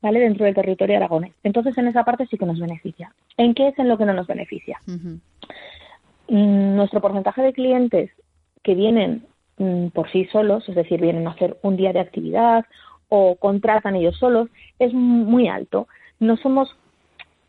¿vale? 0.02 0.20
Dentro 0.20 0.46
del 0.46 0.56
territorio 0.56 0.98
aragonés. 0.98 1.34
Entonces, 1.44 1.78
en 1.78 1.88
esa 1.88 2.04
parte 2.04 2.28
sí 2.28 2.38
que 2.38 2.46
nos 2.46 2.60
beneficia. 2.60 3.14
¿En 3.38 3.54
qué 3.54 3.70
es 3.70 3.80
en 3.80 3.90
lo 3.90 3.98
que 3.98 4.06
no 4.06 4.14
nos 4.14 4.28
beneficia? 4.28 4.80
Mm, 6.28 6.76
nuestro 6.76 7.02
porcentaje 7.02 7.42
de 7.42 7.54
clientes 7.54 8.12
que 8.64 8.76
vienen 8.76 9.26
mm, 9.58 9.88
por 9.88 10.12
sí 10.12 10.26
solos, 10.26 10.68
es 10.70 10.76
decir, 10.76 11.02
vienen 11.02 11.28
a 11.28 11.32
hacer 11.32 11.58
un 11.62 11.78
día 11.78 11.94
de 11.94 12.00
actividad 12.00 12.66
o 13.10 13.36
contratan 13.36 13.96
ellos 13.96 14.18
solos, 14.18 14.50
es 14.80 14.94
muy 14.94 15.48
alto. 15.48 15.88
No 16.20 16.38
somos 16.38 16.76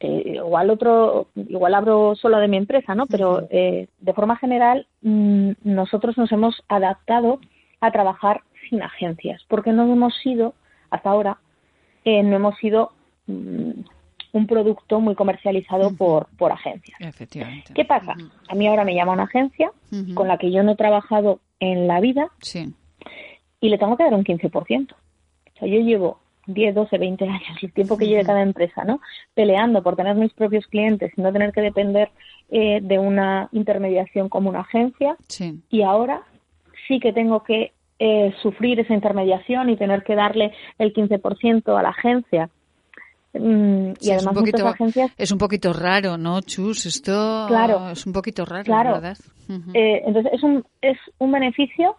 eh, 0.01 0.35
igual 0.37 0.71
otro, 0.71 1.29
igual 1.35 1.75
hablo 1.75 2.15
solo 2.17 2.39
de 2.39 2.49
mi 2.49 2.59
empresa, 2.59 2.95
¿no? 2.95 3.07
Pero 3.07 3.47
eh, 3.51 3.89
de 3.99 4.13
forma 4.13 4.37
general 4.37 4.87
mm, 5.03 5.53
nosotros 5.65 6.19
nos 6.19 6.31
hemos 6.33 6.63
adaptado 6.69 7.41
a 7.81 7.91
trabajar 7.91 8.43
sin 8.69 8.83
agencias, 8.83 9.43
porque 9.49 9.73
no 9.73 9.91
hemos 9.91 10.15
sido 10.17 10.55
hasta 10.91 11.11
ahora 11.11 11.39
eh, 12.07 12.23
no 12.23 12.37
hemos 12.37 12.57
sido 12.59 12.93
mm, 13.27 13.71
un 14.37 14.47
producto 14.47 15.01
muy 15.01 15.15
comercializado 15.15 15.95
por, 15.95 16.27
por 16.37 16.53
agencias. 16.53 17.01
Efectivamente. 17.01 17.73
¿Qué 17.75 17.85
pasa? 17.85 18.15
A 18.49 18.55
mí 18.55 18.67
ahora 18.67 18.85
me 18.85 18.95
llama 18.95 19.13
una 19.13 19.25
agencia 19.25 19.73
con 20.15 20.29
la 20.29 20.39
que 20.39 20.51
yo 20.51 20.63
no 20.63 20.73
he 20.73 20.77
trabajado 20.77 21.41
en 21.59 21.87
la 21.87 22.01
vida 22.01 22.31
y 23.61 23.69
le 23.69 23.79
tengo 23.79 23.97
que 23.97 24.05
dar 24.05 24.15
un 24.15 24.25
15%. 24.25 24.93
O 24.93 25.59
sea, 25.59 25.69
yo 25.69 25.81
llevo 25.81 26.21
10, 26.47 26.75
12, 26.75 26.99
20 26.99 27.25
años, 27.25 27.63
el 27.63 27.73
tiempo 27.73 27.97
que 27.97 28.07
lleve 28.07 28.25
cada 28.25 28.43
empresa, 28.43 28.85
¿no? 28.85 29.01
Peleando 29.35 29.83
por 29.83 29.97
tener 29.97 30.15
mis 30.15 30.33
propios 30.33 30.67
clientes 30.67 31.13
y 31.17 31.21
no 31.21 31.33
tener 31.33 31.53
que 31.53 31.63
depender 31.63 32.11
eh, 32.51 32.81
de 32.83 32.99
una 32.99 33.49
intermediación 33.53 34.29
como 34.29 34.51
una 34.51 34.61
agencia. 34.61 35.17
Y 35.71 35.83
ahora 35.83 36.23
sí 36.87 37.01
que 37.01 37.13
tengo 37.13 37.43
que 37.43 37.73
eh, 37.99 38.35
sufrir 38.43 38.79
esa 38.79 38.95
intermediación 38.95 39.71
y 39.71 39.77
tener 39.77 40.05
que 40.05 40.15
darle 40.15 40.53
el 40.79 40.93
15% 40.93 41.79
a 41.79 41.83
la 41.83 41.89
agencia. 41.89 42.51
Mm, 43.39 43.95
y 44.01 44.11
además 44.11 44.23
es 44.23 44.27
un, 44.27 44.35
poquito, 44.35 44.69
agencias... 44.69 45.13
es 45.17 45.33
un 45.33 45.39
poquito 45.39 45.73
raro, 45.73 46.17
¿no, 46.17 46.41
Chus? 46.41 46.87
Esto 46.87 47.47
claro, 47.49 47.91
es 47.91 48.07
un 48.07 48.13
poquito 48.13 48.45
raro, 48.45 48.65
claro. 48.65 48.93
¿verdad? 48.95 49.17
Eh, 49.75 50.03
entonces 50.05 50.33
es 50.33 50.43
un, 50.43 50.65
es 50.83 50.99
un 51.19 51.33
beneficio 51.33 51.97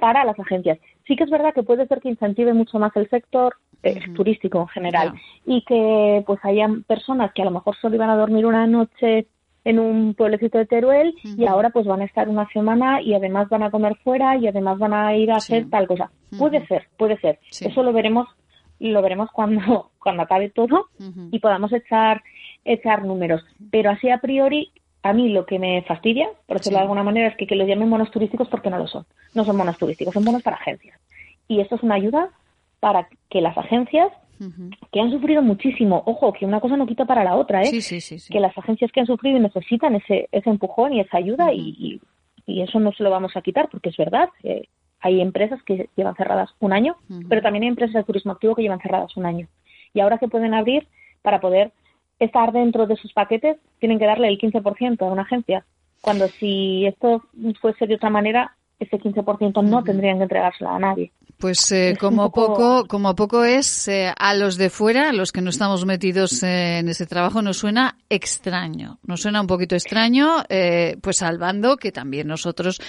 para 0.00 0.24
las 0.24 0.38
agencias. 0.38 0.78
Sí 1.06 1.16
que 1.16 1.24
es 1.24 1.30
verdad 1.30 1.54
que 1.54 1.62
puede 1.62 1.86
ser 1.86 2.00
que 2.00 2.08
incentive 2.08 2.52
mucho 2.52 2.78
más 2.78 2.94
el 2.96 3.08
sector 3.08 3.56
eh, 3.82 4.00
turístico 4.14 4.60
en 4.60 4.68
general 4.68 5.12
y 5.46 5.64
que 5.64 6.22
pues 6.26 6.38
hayan 6.42 6.82
personas 6.82 7.32
que 7.32 7.42
a 7.42 7.44
lo 7.44 7.52
mejor 7.52 7.76
solo 7.80 7.94
iban 7.94 8.10
a 8.10 8.16
dormir 8.16 8.44
una 8.44 8.66
noche 8.66 9.26
en 9.64 9.78
un 9.78 10.14
pueblecito 10.14 10.58
de 10.58 10.66
Teruel 10.66 11.14
y 11.22 11.46
ahora 11.46 11.70
pues 11.70 11.86
van 11.86 12.00
a 12.00 12.04
estar 12.04 12.28
una 12.28 12.48
semana 12.48 13.02
y 13.02 13.14
además 13.14 13.48
van 13.48 13.62
a 13.62 13.70
comer 13.70 13.96
fuera 14.02 14.36
y 14.36 14.46
además 14.46 14.78
van 14.78 14.94
a 14.94 15.14
ir 15.14 15.30
a 15.30 15.36
hacer 15.36 15.68
tal 15.68 15.86
cosa. 15.86 16.10
Puede 16.38 16.66
ser, 16.66 16.88
puede 16.96 17.18
ser. 17.18 17.38
Eso 17.50 17.82
lo 17.82 17.92
veremos 17.92 18.28
lo 18.80 19.02
veremos 19.02 19.30
cuando 19.32 19.90
cuando 19.98 20.22
acabe 20.22 20.50
todo 20.50 20.86
y 21.30 21.38
podamos 21.38 21.72
echar 21.72 22.22
echar 22.64 23.04
números. 23.04 23.44
Pero 23.70 23.90
así 23.90 24.10
a 24.10 24.18
priori 24.18 24.72
a 25.02 25.12
mí 25.12 25.28
lo 25.28 25.46
que 25.46 25.58
me 25.58 25.82
fastidia, 25.82 26.28
por 26.46 26.58
decirlo 26.58 26.78
de 26.78 26.82
alguna 26.82 27.02
manera, 27.02 27.28
es 27.28 27.36
que, 27.36 27.46
que 27.46 27.54
lo 27.54 27.66
llamen 27.66 27.88
monos 27.88 28.10
turísticos 28.10 28.48
porque 28.48 28.70
no 28.70 28.78
lo 28.78 28.86
son. 28.86 29.06
No 29.34 29.44
son 29.44 29.56
monos 29.56 29.78
turísticos, 29.78 30.12
son 30.12 30.24
bonos 30.24 30.42
para 30.42 30.56
agencias. 30.56 30.98
Y 31.46 31.60
esto 31.60 31.76
es 31.76 31.82
una 31.82 31.94
ayuda 31.94 32.30
para 32.80 33.08
que 33.30 33.40
las 33.40 33.56
agencias 33.56 34.12
que 34.92 35.00
han 35.00 35.10
sufrido 35.10 35.42
muchísimo, 35.42 36.02
ojo, 36.06 36.32
que 36.32 36.46
una 36.46 36.60
cosa 36.60 36.76
no 36.76 36.86
quita 36.86 37.04
para 37.04 37.24
la 37.24 37.34
otra, 37.36 37.62
¿eh? 37.62 37.70
que 38.30 38.40
las 38.40 38.56
agencias 38.56 38.92
que 38.92 39.00
han 39.00 39.06
sufrido 39.06 39.38
necesitan 39.40 39.96
ese, 39.96 40.28
ese 40.30 40.50
empujón 40.50 40.92
y 40.92 41.00
esa 41.00 41.18
ayuda 41.18 41.52
y, 41.52 42.00
y, 42.46 42.62
eso 42.62 42.78
no 42.80 42.92
se 42.92 43.02
lo 43.02 43.10
vamos 43.10 43.36
a 43.36 43.42
quitar 43.42 43.68
porque 43.68 43.88
es 43.90 43.96
verdad. 43.96 44.28
Hay 45.00 45.20
empresas 45.20 45.62
que 45.62 45.88
llevan 45.96 46.16
cerradas 46.16 46.50
un 46.60 46.72
año, 46.72 46.96
pero 47.28 47.42
también 47.42 47.62
hay 47.62 47.68
empresas 47.68 47.94
de 47.94 48.04
turismo 48.04 48.32
activo 48.32 48.54
que 48.54 48.62
llevan 48.62 48.80
cerradas 48.80 49.16
un 49.16 49.26
año. 49.26 49.46
Y 49.94 50.00
ahora 50.00 50.18
que 50.18 50.28
pueden 50.28 50.54
abrir 50.54 50.86
para 51.22 51.40
poder 51.40 51.72
estar 52.18 52.52
dentro 52.52 52.86
de 52.86 52.96
sus 52.96 53.12
paquetes, 53.12 53.58
tienen 53.78 53.98
que 53.98 54.06
darle 54.06 54.28
el 54.28 54.38
15% 54.38 55.00
a 55.00 55.12
una 55.12 55.22
agencia. 55.22 55.64
Cuando 56.00 56.26
si 56.28 56.86
esto 56.86 57.22
fuese 57.60 57.86
de 57.86 57.94
otra 57.94 58.10
manera, 58.10 58.56
ese 58.78 58.98
15% 58.98 59.62
no 59.62 59.82
tendrían 59.82 60.18
que 60.18 60.24
entregárselo 60.24 60.70
a 60.70 60.78
nadie. 60.78 61.12
Pues 61.38 61.70
eh, 61.70 61.96
como 62.00 62.32
poco, 62.32 62.88
como 62.88 63.14
poco 63.14 63.44
es 63.44 63.86
eh, 63.86 64.12
a 64.18 64.34
los 64.34 64.56
de 64.56 64.70
fuera, 64.70 65.10
a 65.10 65.12
los 65.12 65.30
que 65.30 65.40
no 65.40 65.50
estamos 65.50 65.86
metidos 65.86 66.42
eh, 66.42 66.78
en 66.78 66.88
ese 66.88 67.06
trabajo, 67.06 67.42
nos 67.42 67.58
suena 67.58 67.96
extraño, 68.08 68.98
nos 69.04 69.22
suena 69.22 69.40
un 69.40 69.46
poquito 69.46 69.76
extraño, 69.76 70.42
pues 71.00 71.18
salvando 71.18 71.76
que 71.76 71.92
también 71.92 72.26
nosotros, 72.26 72.80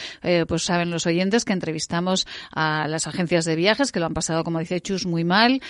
pues 0.47 0.63
saben 0.63 0.89
los 0.89 1.05
oyentes 1.05 1.45
que 1.45 1.53
entrevistamos 1.53 2.25
a 2.51 2.87
las 2.87 3.05
agencias 3.05 3.45
de 3.45 3.55
viajes 3.55 3.91
que 3.91 3.99
lo 3.99 4.05
han 4.05 4.13
pasado, 4.13 4.43
como 4.43 4.59
dice 4.59 4.79
Chus, 4.79 5.05
muy 5.05 5.23
mal. 5.23 5.61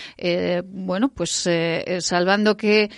bueno, 0.65 1.09
pues 1.09 1.49
salvando 1.99 2.55
que 2.55 2.91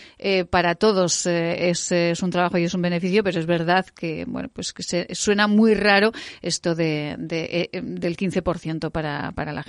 para 0.49 0.75
todos 0.75 1.25
es, 1.25 1.91
es, 1.91 2.21
un 2.21 2.31
trabajo 2.31 2.57
y 2.57 2.65
es 2.65 2.73
un 2.73 2.81
beneficio, 2.81 3.23
pero 3.23 3.39
es 3.39 3.45
verdad 3.45 3.85
que 3.85 4.25
bueno, 4.27 4.49
pues 4.49 4.73
que 4.73 4.83
se, 4.83 5.07
suena 5.15 5.47
muy 5.47 5.73
raro 5.73 6.11
esto 6.41 6.75
de, 6.75 7.15
de 7.17 7.69
del 7.81 8.17
15% 8.17 8.91
para 8.91 9.31
para 9.31 9.53
la 9.53 9.63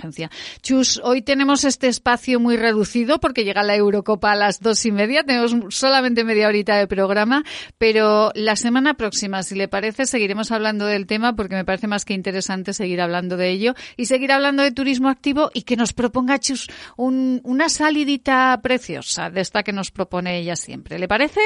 Chus, 0.61 0.99
hoy 1.03 1.21
tenemos 1.21 1.63
este 1.63 1.87
espacio 1.87 2.39
muy 2.39 2.57
reducido 2.57 3.19
porque 3.19 3.43
llega 3.43 3.63
la 3.63 3.75
Eurocopa 3.75 4.31
a 4.31 4.35
las 4.35 4.59
dos 4.59 4.85
y 4.85 4.91
media. 4.91 5.23
Tenemos 5.23 5.55
solamente 5.69 6.23
media 6.23 6.47
horita 6.47 6.77
de 6.77 6.87
programa, 6.87 7.43
pero 7.77 8.31
la 8.35 8.55
semana 8.55 8.95
próxima, 8.95 9.43
si 9.43 9.55
le 9.55 9.67
parece, 9.67 10.05
seguiremos 10.05 10.51
hablando 10.51 10.85
del 10.85 11.07
tema 11.07 11.35
porque 11.35 11.55
me 11.55 11.65
parece 11.65 11.87
más 11.87 12.05
que 12.05 12.13
interesante 12.13 12.73
seguir 12.73 13.01
hablando 13.01 13.37
de 13.37 13.49
ello 13.49 13.73
y 13.95 14.05
seguir 14.05 14.31
hablando 14.31 14.63
de 14.63 14.71
turismo 14.71 15.09
activo 15.09 15.51
y 15.53 15.63
que 15.63 15.77
nos 15.77 15.93
proponga 15.93 16.39
Chus 16.39 16.67
una 16.97 17.69
salidita 17.69 18.59
preciosa 18.61 19.29
de 19.29 19.41
esta 19.41 19.63
que 19.63 19.71
nos 19.71 19.91
propone 19.91 20.37
ella 20.37 20.55
siempre. 20.55 20.99
¿Le 20.99 21.07
parece? 21.07 21.41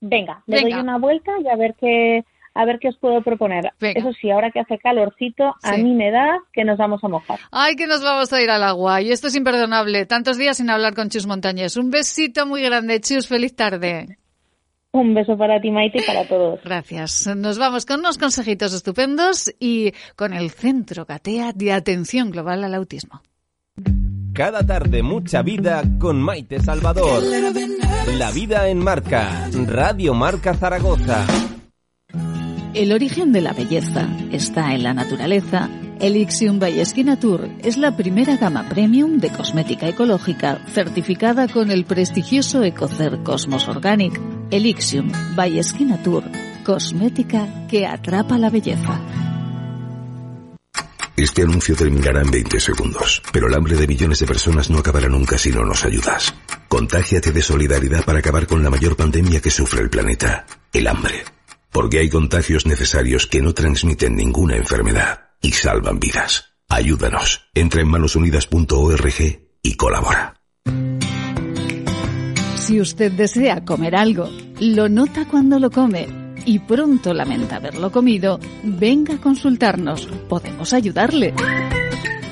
Venga, 0.00 0.42
le 0.46 0.60
doy 0.60 0.72
una 0.74 0.98
vuelta 0.98 1.32
y 1.40 1.48
a 1.48 1.56
ver 1.56 1.74
qué 1.80 2.24
a 2.54 2.64
ver 2.64 2.78
qué 2.78 2.88
os 2.88 2.96
puedo 2.98 3.20
proponer. 3.22 3.72
Eso 3.80 4.12
sí, 4.12 4.30
ahora 4.30 4.50
que 4.50 4.60
hace 4.60 4.78
calorcito, 4.78 5.54
a 5.62 5.76
mí 5.76 5.92
me 5.92 6.10
da 6.10 6.38
que 6.52 6.64
nos 6.64 6.78
vamos 6.78 7.02
a 7.02 7.08
mojar. 7.08 7.38
Ay, 7.50 7.76
que 7.76 7.86
nos 7.86 8.02
vamos 8.02 8.32
a 8.32 8.40
ir 8.40 8.50
al 8.50 8.62
agua. 8.62 9.02
Y 9.02 9.10
esto 9.10 9.26
es 9.26 9.34
imperdonable. 9.34 10.06
Tantos 10.06 10.38
días 10.38 10.56
sin 10.56 10.70
hablar 10.70 10.94
con 10.94 11.08
Chus 11.08 11.26
Montañés. 11.26 11.76
Un 11.76 11.90
besito 11.90 12.46
muy 12.46 12.62
grande, 12.62 13.00
Chus. 13.00 13.26
Feliz 13.26 13.54
tarde. 13.56 14.18
Un 14.92 15.12
beso 15.12 15.36
para 15.36 15.60
ti, 15.60 15.72
Maite, 15.72 15.98
y 15.98 16.02
para 16.02 16.26
todos. 16.28 16.60
Gracias. 16.62 17.26
Nos 17.36 17.58
vamos 17.58 17.84
con 17.84 17.98
unos 17.98 18.16
consejitos 18.16 18.72
estupendos 18.72 19.52
y 19.58 19.92
con 20.14 20.32
el 20.32 20.50
Centro 20.50 21.04
Gatea 21.04 21.52
de 21.52 21.72
Atención 21.72 22.30
Global 22.30 22.62
al 22.62 22.74
Autismo. 22.74 23.20
Cada 24.32 24.64
tarde 24.64 25.02
mucha 25.02 25.42
vida 25.42 25.82
con 25.98 26.22
Maite 26.22 26.60
Salvador. 26.60 27.22
La 28.18 28.30
vida 28.30 28.68
en 28.68 28.78
marca. 28.78 29.48
Radio 29.66 30.14
Marca 30.14 30.54
Zaragoza. 30.54 31.26
El 32.74 32.90
origen 32.90 33.30
de 33.32 33.40
la 33.40 33.52
belleza 33.52 34.08
está 34.32 34.74
en 34.74 34.82
la 34.82 34.92
naturaleza. 34.92 35.70
Elixium 36.00 36.58
by 36.58 36.82
Tour 37.20 37.48
es 37.62 37.76
la 37.76 37.96
primera 37.96 38.36
gama 38.36 38.68
premium 38.68 39.18
de 39.18 39.30
cosmética 39.30 39.88
ecológica 39.88 40.60
certificada 40.72 41.46
con 41.46 41.70
el 41.70 41.84
prestigioso 41.84 42.64
Ecocer 42.64 43.22
Cosmos 43.22 43.68
Organic. 43.68 44.20
Elixium 44.50 45.12
by 45.36 45.60
Tour, 46.02 46.24
cosmética 46.64 47.46
que 47.68 47.86
atrapa 47.86 48.38
la 48.38 48.50
belleza. 48.50 49.00
Este 51.16 51.42
anuncio 51.42 51.76
terminará 51.76 52.22
en 52.22 52.30
20 52.32 52.58
segundos, 52.58 53.22
pero 53.32 53.46
el 53.46 53.54
hambre 53.54 53.76
de 53.76 53.86
millones 53.86 54.18
de 54.18 54.26
personas 54.26 54.68
no 54.68 54.80
acabará 54.80 55.08
nunca 55.08 55.38
si 55.38 55.50
no 55.50 55.64
nos 55.64 55.84
ayudas. 55.84 56.34
Contágiate 56.66 57.30
de 57.30 57.40
solidaridad 57.40 58.04
para 58.04 58.18
acabar 58.18 58.48
con 58.48 58.64
la 58.64 58.70
mayor 58.70 58.96
pandemia 58.96 59.40
que 59.40 59.52
sufre 59.52 59.80
el 59.80 59.90
planeta, 59.90 60.44
el 60.72 60.88
hambre 60.88 61.22
porque 61.74 61.98
hay 61.98 62.08
contagios 62.08 62.66
necesarios 62.66 63.26
que 63.26 63.42
no 63.42 63.52
transmiten 63.52 64.14
ninguna 64.14 64.56
enfermedad 64.56 65.30
y 65.42 65.50
salvan 65.50 65.98
vidas. 65.98 66.54
Ayúdanos. 66.68 67.48
Entra 67.52 67.82
en 67.82 67.88
manosunidas.org 67.88 69.20
y 69.60 69.74
colabora. 69.74 70.36
Si 72.54 72.80
usted 72.80 73.10
desea 73.10 73.64
comer 73.64 73.96
algo, 73.96 74.30
lo 74.60 74.88
nota 74.88 75.26
cuando 75.28 75.58
lo 75.58 75.70
come 75.70 76.06
y 76.46 76.60
pronto 76.60 77.12
lamenta 77.12 77.56
haberlo 77.56 77.90
comido, 77.90 78.38
venga 78.62 79.16
a 79.16 79.20
consultarnos. 79.20 80.06
Podemos 80.28 80.72
ayudarle. 80.72 81.34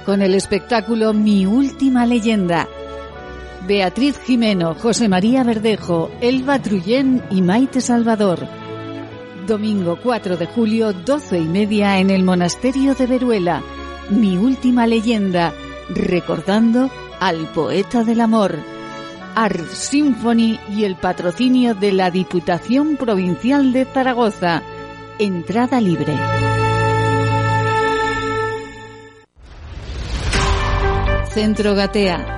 Con 0.04 0.20
el 0.20 0.34
espectáculo 0.34 1.14
Mi 1.14 1.46
Última 1.46 2.04
Leyenda 2.04 2.68
Beatriz 3.66 4.18
Jimeno, 4.18 4.74
José 4.74 5.08
María 5.08 5.44
Verdejo, 5.44 6.10
Elba 6.20 6.58
Trullén 6.60 7.22
y 7.30 7.42
Maite 7.42 7.80
Salvador. 7.80 8.46
Domingo 9.46 9.98
4 10.02 10.36
de 10.36 10.46
julio, 10.46 10.92
12 10.92 11.38
y 11.38 11.48
media 11.48 11.98
en 11.98 12.10
el 12.10 12.22
Monasterio 12.22 12.94
de 12.94 13.06
Veruela. 13.06 13.62
Mi 14.10 14.36
última 14.36 14.86
leyenda, 14.86 15.52
recordando 15.88 16.90
al 17.20 17.46
poeta 17.52 18.04
del 18.04 18.20
amor. 18.20 18.58
Art 19.34 19.68
Symphony 19.70 20.58
y 20.70 20.84
el 20.84 20.96
patrocinio 20.96 21.74
de 21.74 21.92
la 21.92 22.10
Diputación 22.10 22.96
Provincial 22.96 23.72
de 23.72 23.84
Zaragoza. 23.84 24.62
Entrada 25.18 25.80
libre. 25.80 26.14
Centro 31.30 31.74
Gatea, 31.74 32.37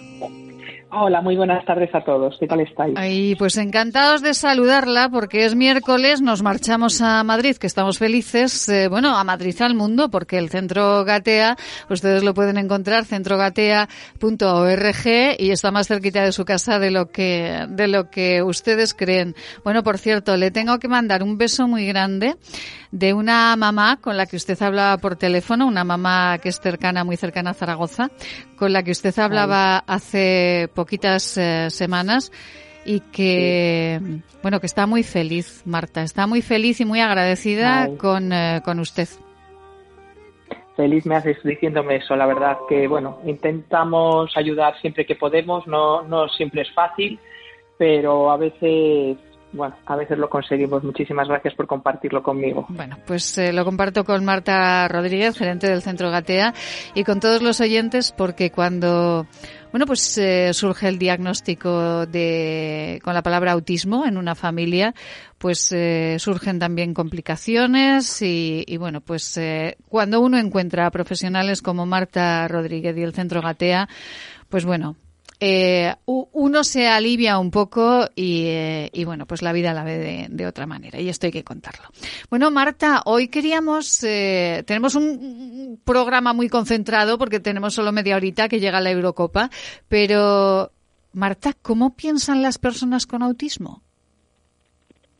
Hola, 0.93 1.21
muy 1.21 1.37
buenas 1.37 1.63
tardes 1.63 1.89
a 1.95 2.03
todos. 2.03 2.35
¿Qué 2.37 2.47
tal 2.47 2.59
estáis? 2.59 2.95
Ay, 2.97 3.35
pues 3.35 3.55
encantados 3.55 4.21
de 4.21 4.33
saludarla 4.33 5.07
porque 5.09 5.45
es 5.45 5.55
miércoles, 5.55 6.21
nos 6.21 6.43
marchamos 6.43 7.01
a 7.01 7.23
Madrid, 7.23 7.55
que 7.55 7.67
estamos 7.67 7.97
felices, 7.97 8.67
eh, 8.67 8.89
bueno, 8.89 9.15
a 9.15 9.23
Madrid 9.23 9.55
al 9.61 9.73
mundo, 9.73 10.09
porque 10.09 10.37
el 10.37 10.49
Centro 10.49 11.05
Gatea, 11.05 11.55
ustedes 11.89 12.23
lo 12.23 12.33
pueden 12.33 12.57
encontrar, 12.57 13.05
centrogatea.org 13.05 15.05
y 15.39 15.51
está 15.51 15.71
más 15.71 15.87
cerquita 15.87 16.25
de 16.25 16.33
su 16.33 16.43
casa 16.43 16.77
de 16.77 16.91
lo 16.91 17.09
que, 17.09 17.67
de 17.69 17.87
lo 17.87 18.09
que 18.09 18.43
ustedes 18.43 18.93
creen. 18.93 19.33
Bueno, 19.63 19.83
por 19.83 19.97
cierto, 19.97 20.35
le 20.35 20.51
tengo 20.51 20.77
que 20.77 20.89
mandar 20.89 21.23
un 21.23 21.37
beso 21.37 21.69
muy 21.69 21.87
grande 21.87 22.35
de 22.91 23.13
una 23.13 23.55
mamá 23.55 23.97
con 24.01 24.17
la 24.17 24.25
que 24.25 24.35
usted 24.35 24.61
hablaba 24.61 24.97
por 24.97 25.15
teléfono, 25.15 25.65
una 25.65 25.85
mamá 25.85 26.37
que 26.39 26.49
es 26.49 26.59
cercana, 26.59 27.05
muy 27.05 27.15
cercana 27.15 27.51
a 27.51 27.53
Zaragoza, 27.53 28.09
con 28.61 28.73
la 28.73 28.83
que 28.83 28.91
usted 28.91 29.17
hablaba 29.17 29.79
hace 29.87 30.69
poquitas 30.75 31.35
eh, 31.35 31.71
semanas 31.71 32.31
y 32.85 32.99
que, 32.99 33.99
bueno, 34.43 34.59
que 34.59 34.67
está 34.67 34.85
muy 34.85 35.01
feliz, 35.01 35.63
Marta, 35.65 36.03
está 36.03 36.27
muy 36.27 36.43
feliz 36.43 36.79
y 36.79 36.85
muy 36.85 36.99
agradecida 36.99 37.89
con, 37.97 38.31
eh, 38.31 38.61
con 38.63 38.77
usted. 38.77 39.07
Feliz 40.77 41.07
me 41.07 41.15
haces 41.15 41.37
diciéndome 41.43 41.95
eso, 41.95 42.15
la 42.15 42.27
verdad 42.27 42.59
que, 42.69 42.87
bueno, 42.87 43.17
intentamos 43.25 44.31
ayudar 44.37 44.79
siempre 44.79 45.07
que 45.07 45.15
podemos, 45.15 45.65
no, 45.65 46.03
no 46.03 46.29
siempre 46.29 46.61
es 46.61 46.71
fácil, 46.71 47.19
pero 47.79 48.29
a 48.29 48.37
veces 48.37 49.17
bueno, 49.53 49.75
a 49.85 49.95
veces 49.95 50.17
lo 50.17 50.29
conseguimos. 50.29 50.83
Muchísimas 50.83 51.27
gracias 51.27 51.53
por 51.55 51.67
compartirlo 51.67 52.23
conmigo. 52.23 52.65
Bueno, 52.69 52.97
pues 53.05 53.37
eh, 53.37 53.51
lo 53.51 53.65
comparto 53.65 54.03
con 54.03 54.23
Marta 54.23 54.87
Rodríguez, 54.87 55.37
gerente 55.37 55.69
del 55.69 55.81
Centro 55.81 56.09
Gatea, 56.09 56.53
y 56.93 57.03
con 57.03 57.19
todos 57.19 57.41
los 57.41 57.59
oyentes, 57.59 58.13
porque 58.13 58.51
cuando 58.51 59.27
bueno, 59.71 59.85
pues 59.85 60.17
eh, 60.17 60.53
surge 60.53 60.87
el 60.87 60.97
diagnóstico 60.97 62.05
de 62.05 62.99
con 63.03 63.13
la 63.13 63.23
palabra 63.23 63.53
autismo 63.53 64.05
en 64.05 64.17
una 64.17 64.35
familia, 64.35 64.93
pues 65.37 65.71
eh, 65.71 66.17
surgen 66.19 66.59
también 66.59 66.93
complicaciones 66.93 68.21
y, 68.21 68.63
y 68.67 68.77
bueno, 68.77 69.01
pues 69.01 69.39
cuando 69.87 70.21
uno 70.21 70.37
encuentra 70.37 70.87
a 70.87 70.91
profesionales 70.91 71.61
como 71.61 71.85
Marta 71.85 72.47
Rodríguez 72.47 72.97
y 72.97 73.03
el 73.03 73.13
Centro 73.13 73.41
Gatea, 73.41 73.87
pues 74.49 74.65
bueno, 74.65 74.97
eh, 75.43 75.95
uno 76.05 76.63
se 76.63 76.87
alivia 76.87 77.39
un 77.39 77.49
poco 77.49 78.07
eh, 78.15 78.91
y, 78.93 79.03
bueno, 79.05 79.25
pues 79.25 79.41
la 79.41 79.51
vida 79.51 79.73
la 79.73 79.83
ve 79.83 80.27
de, 80.29 80.45
otra 80.45 80.67
manera 80.67 80.99
y 81.01 81.09
esto 81.09 81.25
hay 81.25 81.31
que 81.31 81.43
contarlo. 81.43 81.85
Bueno, 82.29 82.51
Marta, 82.51 83.01
hoy 83.05 83.27
queríamos, 83.27 84.03
eh, 84.03 84.63
tenemos 84.67 84.93
un 84.93 85.81
programa 85.83 86.33
muy 86.33 86.47
concentrado 86.47 87.17
porque 87.17 87.39
tenemos 87.39 87.73
solo 87.73 87.91
media 87.91 88.17
horita 88.17 88.47
que 88.47 88.59
llega 88.59 88.79
la 88.81 88.91
Eurocopa, 88.91 89.49
pero 89.87 90.71
Marta, 91.13 91.53
¿cómo 91.59 91.95
piensan 91.95 92.43
las 92.43 92.59
personas 92.59 93.07
con 93.07 93.23
autismo? 93.23 93.81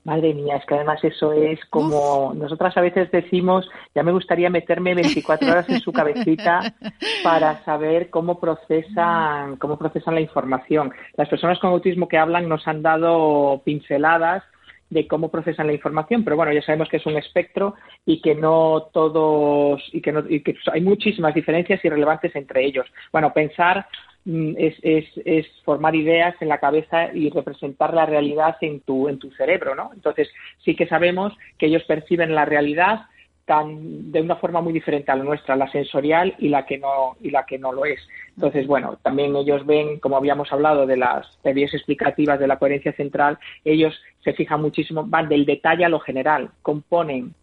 Madre 0.04 0.34
mía, 0.34 0.56
es 0.56 0.66
que 0.66 0.74
además 0.74 1.04
eso 1.04 1.32
es 1.32 1.64
como 1.66 2.34
nosotras 2.36 2.76
a 2.76 2.82
veces 2.82 3.12
decimos, 3.12 3.70
ya 3.94 4.02
me 4.02 4.12
gustaría 4.12 4.50
meterme 4.50 4.96
24 4.96 5.48
horas 5.48 5.70
en 5.70 5.80
su 5.80 5.92
cabecita 5.94 6.74
para 7.24 7.64
saber 7.66 8.10
cómo 8.10 8.40
procesan, 8.40 9.58
cómo 9.58 9.78
procesan 9.78 10.16
la 10.16 10.22
información. 10.22 10.92
Las 11.18 11.30
personas 11.30 11.60
con 11.60 11.70
autismo 11.70 12.08
que 12.08 12.18
hablan 12.18 12.50
nos 12.50 12.68
han 12.68 12.82
dado 12.82 13.62
pinceladas 13.64 14.44
de 14.90 15.08
cómo 15.08 15.30
procesan 15.30 15.68
la 15.68 15.74
información, 15.74 16.24
pero 16.24 16.36
bueno, 16.36 16.52
ya 16.52 16.62
sabemos 16.64 16.90
que 16.90 16.98
es 16.98 17.06
un 17.06 17.18
espectro 17.18 17.76
y 18.06 18.22
que 18.22 18.36
no 18.36 18.90
todos 18.92 19.82
y 19.94 20.02
que, 20.02 20.12
no, 20.12 20.24
y 20.28 20.42
que 20.42 20.56
hay 20.74 20.82
muchísimas 20.82 21.34
diferencias 21.34 21.84
irrelevantes 21.86 22.36
entre 22.36 22.66
ellos. 22.66 22.86
Bueno, 23.12 23.32
pensar 23.34 23.86
es, 24.26 24.76
es, 24.84 25.06
es, 25.26 25.48
formar 25.64 25.96
ideas 25.96 26.36
en 26.42 26.50
la 26.50 26.60
cabeza 26.60 27.12
y 27.14 27.30
representar 27.30 27.94
la 27.94 28.06
realidad 28.06 28.56
en 28.62 28.82
tu, 28.82 29.10
en 29.10 29.18
tu 29.18 29.32
cerebro, 29.32 29.74
¿no? 29.74 29.92
Entonces, 29.94 30.30
sí 30.64 30.76
que 30.76 30.88
sabemos 30.88 31.34
que 31.58 31.68
ellos 31.68 31.84
perciben 31.84 32.36
la 32.36 32.46
realidad 32.46 33.02
tan, 33.46 34.12
de 34.12 34.22
una 34.22 34.36
forma 34.36 34.62
muy 34.62 34.74
diferente 34.74 35.12
a 35.12 35.16
la 35.16 35.24
nuestra, 35.24 35.56
la 35.56 35.72
sensorial 35.72 36.36
y 36.38 36.50
la 36.50 36.66
que 36.66 36.78
no, 36.78 37.18
y 37.20 37.32
la 37.32 37.46
que 37.46 37.58
no 37.58 37.72
lo 37.72 37.86
es. 37.86 38.00
Entonces, 38.36 38.68
bueno, 38.68 39.00
también 39.02 39.36
ellos 39.36 39.66
ven, 39.66 40.00
como 40.00 40.18
habíamos 40.18 40.52
hablado 40.54 40.86
de 40.86 40.98
las 40.98 41.40
teorías 41.42 41.74
explicativas 41.74 42.40
de 42.40 42.48
la 42.48 42.60
coherencia 42.60 42.94
central, 42.94 43.40
ellos 43.66 44.00
se 44.24 44.34
fijan 44.34 44.62
muchísimo, 44.62 45.04
van 45.06 45.30
del 45.30 45.46
detalle 45.46 45.84
a 45.84 45.90
lo 45.90 46.00
general, 46.00 46.52
componen 46.62 47.34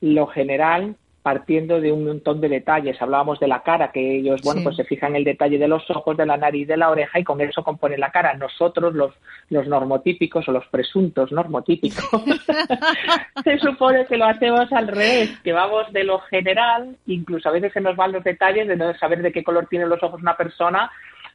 lo 0.00 0.26
general 0.26 0.96
partiendo 1.22 1.80
de 1.80 1.92
un 1.92 2.04
montón 2.04 2.40
de 2.40 2.48
detalles. 2.48 3.00
Hablábamos 3.00 3.40
de 3.40 3.48
la 3.48 3.62
cara, 3.62 3.90
que 3.92 4.18
ellos, 4.18 4.40
bueno, 4.42 4.62
pues 4.62 4.76
se 4.76 4.84
fijan 4.84 5.10
en 5.10 5.16
el 5.16 5.24
detalle 5.24 5.58
de 5.58 5.68
los 5.68 5.88
ojos, 5.90 6.16
de 6.16 6.26
la 6.26 6.36
nariz, 6.36 6.66
de 6.66 6.76
la 6.76 6.90
oreja 6.90 7.18
y 7.18 7.24
con 7.24 7.40
eso 7.40 7.62
componen 7.62 8.00
la 8.00 8.10
cara. 8.10 8.34
Nosotros, 8.34 8.94
los, 8.94 9.12
los 9.50 9.66
normotípicos 9.66 10.48
o 10.48 10.52
los 10.52 10.66
presuntos 10.66 11.32
normotípicos, 11.32 12.04
se 13.44 13.58
supone 13.58 14.06
que 14.06 14.16
lo 14.16 14.26
hacemos 14.26 14.72
al 14.72 14.88
revés, 14.88 15.38
que 15.42 15.52
vamos 15.52 15.92
de 15.92 16.04
lo 16.04 16.20
general, 16.20 16.96
incluso 17.06 17.48
a 17.48 17.52
veces 17.52 17.72
se 17.72 17.80
nos 17.80 17.96
van 17.96 18.12
los 18.12 18.24
detalles 18.24 18.68
de 18.68 18.76
no 18.76 18.94
saber 18.94 19.22
de 19.22 19.32
qué 19.32 19.42
color 19.42 19.66
tienen 19.66 19.88
los 19.88 20.02
ojos 20.02 20.22
una 20.22 20.36
persona 20.36 20.90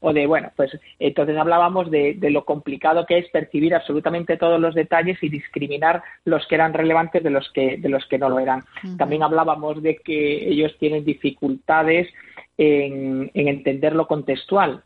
o 0.06 0.12
de, 0.12 0.28
bueno, 0.28 0.52
pues 0.58 0.78
entonces 1.00 1.38
hablábamos 1.38 1.90
de, 1.90 2.18
lo 2.30 2.44
complicado 2.44 3.06
que 3.06 3.18
es 3.18 3.30
percibir 3.30 3.74
absolutamente 3.74 4.36
todos 4.36 4.60
los 4.60 4.76
detalles 4.76 5.18
y 5.24 5.30
discriminar 5.30 6.04
los 6.26 6.46
que 6.46 6.56
eran 6.56 6.74
relevantes 6.74 7.24
de 7.24 7.30
los 7.30 7.50
que, 7.54 7.78
de 7.78 7.88
los 7.88 8.06
que 8.08 8.18
no 8.18 8.28
lo 8.28 8.38
eran. 8.38 8.66
También 8.98 9.24
hablábamos 9.24 9.82
de 9.82 9.96
que 9.96 10.50
ellos 10.50 10.76
tienen 10.78 11.06
dificultades 11.06 12.10
en, 12.58 13.32
entender 13.34 13.96
lo 13.96 14.06
contextual. 14.06 14.84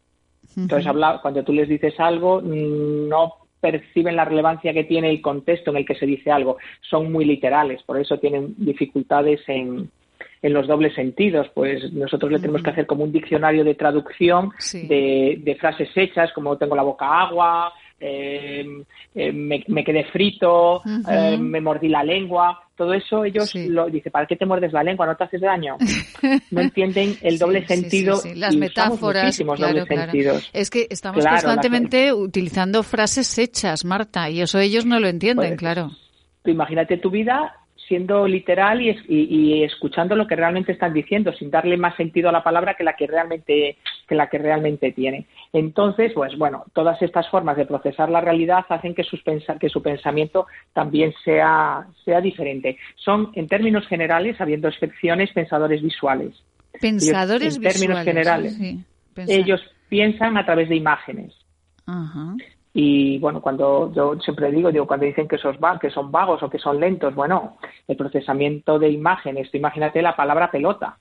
Entonces, 0.55 0.91
cuando 1.23 1.43
tú 1.43 1.51
les 1.51 1.67
dices 1.67 1.99
algo, 1.99 2.39
no 2.43 3.33
perciben 3.59 4.15
la 4.15 4.25
relevancia 4.25 4.71
que 4.71 4.83
tiene 4.83 5.09
el 5.09 5.21
contexto 5.21 5.71
en 5.71 5.77
el 5.77 5.85
que 5.85 5.95
se 5.95 6.05
dice 6.05 6.29
algo. 6.29 6.57
Son 6.81 7.11
muy 7.11 7.25
literales, 7.25 7.81
por 7.81 7.99
eso 7.99 8.19
tienen 8.19 8.53
dificultades 8.55 9.41
en, 9.47 9.89
en 10.41 10.53
los 10.53 10.67
dobles 10.67 10.93
sentidos. 10.95 11.47
Pues 11.53 11.91
nosotros 11.93 12.31
le 12.31 12.39
tenemos 12.39 12.63
que 12.63 12.69
hacer 12.69 12.85
como 12.85 13.03
un 13.03 13.11
diccionario 13.11 13.63
de 13.63 13.75
traducción 13.75 14.51
de, 14.73 15.57
frases 15.59 15.89
hechas, 15.95 16.31
como 16.33 16.57
tengo 16.57 16.75
la 16.75 16.83
boca 16.83 17.05
agua, 17.05 17.73
em, 17.99 18.83
me, 19.15 19.83
quedé 19.83 20.05
frito, 20.05 20.81
em, 20.85 21.41
me 21.41 21.61
mordí 21.61 21.89
la 21.89 22.03
lengua. 22.03 22.61
Todo 22.75 22.93
eso 22.93 23.25
ellos 23.25 23.55
lo 23.55 23.89
dice, 23.89 24.11
¿para 24.11 24.27
qué 24.27 24.35
te 24.35 24.45
muerdes 24.45 24.71
la 24.71 24.83
lengua? 24.83 25.07
¿No 25.07 25.15
te 25.15 25.23
haces 25.23 25.41
daño? 25.41 25.77
No 26.51 26.61
entienden 26.61 27.15
el 27.21 27.39
doble 27.39 27.65
sentido. 27.65 28.21
Las 28.35 28.55
metáforas. 28.55 29.39
Es 30.53 30.69
que 30.69 30.87
estamos 30.89 31.25
constantemente 31.25 32.13
utilizando 32.13 32.83
frases 32.83 33.37
hechas, 33.37 33.85
Marta, 33.85 34.29
y 34.29 34.41
eso 34.41 34.59
ellos 34.59 34.85
no 34.85 34.99
lo 34.99 35.07
entienden, 35.07 35.49
pues, 35.49 35.59
claro. 35.59 35.91
imagínate 36.45 36.97
tu 36.97 37.09
vida 37.09 37.53
siendo 37.87 38.27
literal 38.27 38.81
y, 38.81 39.63
escuchando 39.63 40.15
lo 40.15 40.27
que 40.27 40.35
realmente 40.35 40.71
están 40.71 40.93
diciendo, 40.93 41.33
sin 41.33 41.49
darle 41.49 41.77
más 41.77 41.95
sentido 41.95 42.29
a 42.29 42.31
la 42.31 42.43
palabra 42.43 42.75
que 42.75 42.83
la 42.83 42.95
que 42.95 43.07
realmente, 43.07 43.77
que 44.07 44.15
la 44.15 44.27
que 44.27 44.37
realmente 44.37 44.91
tiene. 44.91 45.25
Entonces, 45.53 46.11
pues 46.13 46.37
bueno, 46.37 46.65
todas 46.73 47.01
estas 47.01 47.29
formas 47.29 47.57
de 47.57 47.65
procesar 47.65 48.09
la 48.09 48.21
realidad 48.21 48.65
hacen 48.69 48.93
que, 48.93 49.03
sus 49.03 49.23
que 49.59 49.69
su 49.69 49.81
pensamiento 49.81 50.47
también 50.73 51.13
sea, 51.23 51.87
sea 52.03 52.21
diferente. 52.21 52.77
Son, 52.95 53.31
en 53.33 53.47
términos 53.47 53.87
generales, 53.87 54.39
habiendo 54.41 54.67
excepciones, 54.67 55.31
pensadores 55.31 55.81
visuales. 55.81 56.33
Pensadores 56.79 57.55
en 57.55 57.61
términos 57.61 58.03
generales. 58.03 58.59
ellos 59.15 59.61
piensan 59.89 60.37
a 60.37 60.45
través 60.45 60.69
de 60.69 60.75
imágenes. 60.75 61.33
Y 62.79 63.17
bueno, 63.17 63.41
cuando 63.41 63.91
yo 63.91 64.19
siempre 64.19 64.51
digo, 64.51 64.71
digo, 64.71 64.85
cuando 64.85 65.07
dicen 65.07 65.27
que, 65.27 65.37
que 65.81 65.89
son 65.89 66.11
vagos 66.11 66.43
o 66.43 66.47
que 66.47 66.59
son 66.59 66.79
lentos, 66.79 67.15
bueno, 67.15 67.57
el 67.87 67.97
procesamiento 67.97 68.77
de 68.77 68.91
imágenes, 68.91 69.49
imagínate 69.51 69.99
la 69.99 70.15
palabra 70.15 70.51
pelota, 70.51 70.95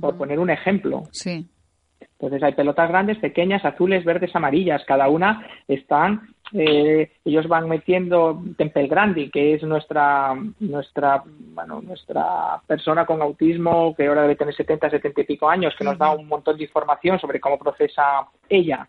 por 0.00 0.16
poner 0.16 0.38
un 0.38 0.50
ejemplo. 0.50 1.02
Sí. 1.10 1.50
Entonces 1.98 2.40
hay 2.44 2.52
pelotas 2.52 2.88
grandes, 2.88 3.18
pequeñas, 3.18 3.64
azules, 3.64 4.04
verdes, 4.04 4.36
amarillas. 4.36 4.84
Cada 4.86 5.08
una 5.08 5.44
están, 5.66 6.28
eh, 6.52 7.10
ellos 7.24 7.48
van 7.48 7.68
metiendo 7.68 8.40
Tempel 8.56 8.86
Grandi, 8.86 9.30
que 9.30 9.54
es 9.54 9.64
nuestra, 9.64 10.36
nuestra, 10.60 11.24
bueno, 11.26 11.82
nuestra 11.82 12.62
persona 12.68 13.04
con 13.04 13.20
autismo, 13.20 13.96
que 13.96 14.06
ahora 14.06 14.22
debe 14.22 14.36
tener 14.36 14.54
70, 14.54 14.90
70 14.90 15.22
y 15.22 15.24
pico 15.24 15.50
años, 15.50 15.74
que 15.76 15.82
nos 15.82 15.98
da 15.98 16.12
un 16.12 16.28
montón 16.28 16.56
de 16.56 16.62
información 16.62 17.18
sobre 17.18 17.40
cómo 17.40 17.58
procesa 17.58 18.28
ella 18.48 18.88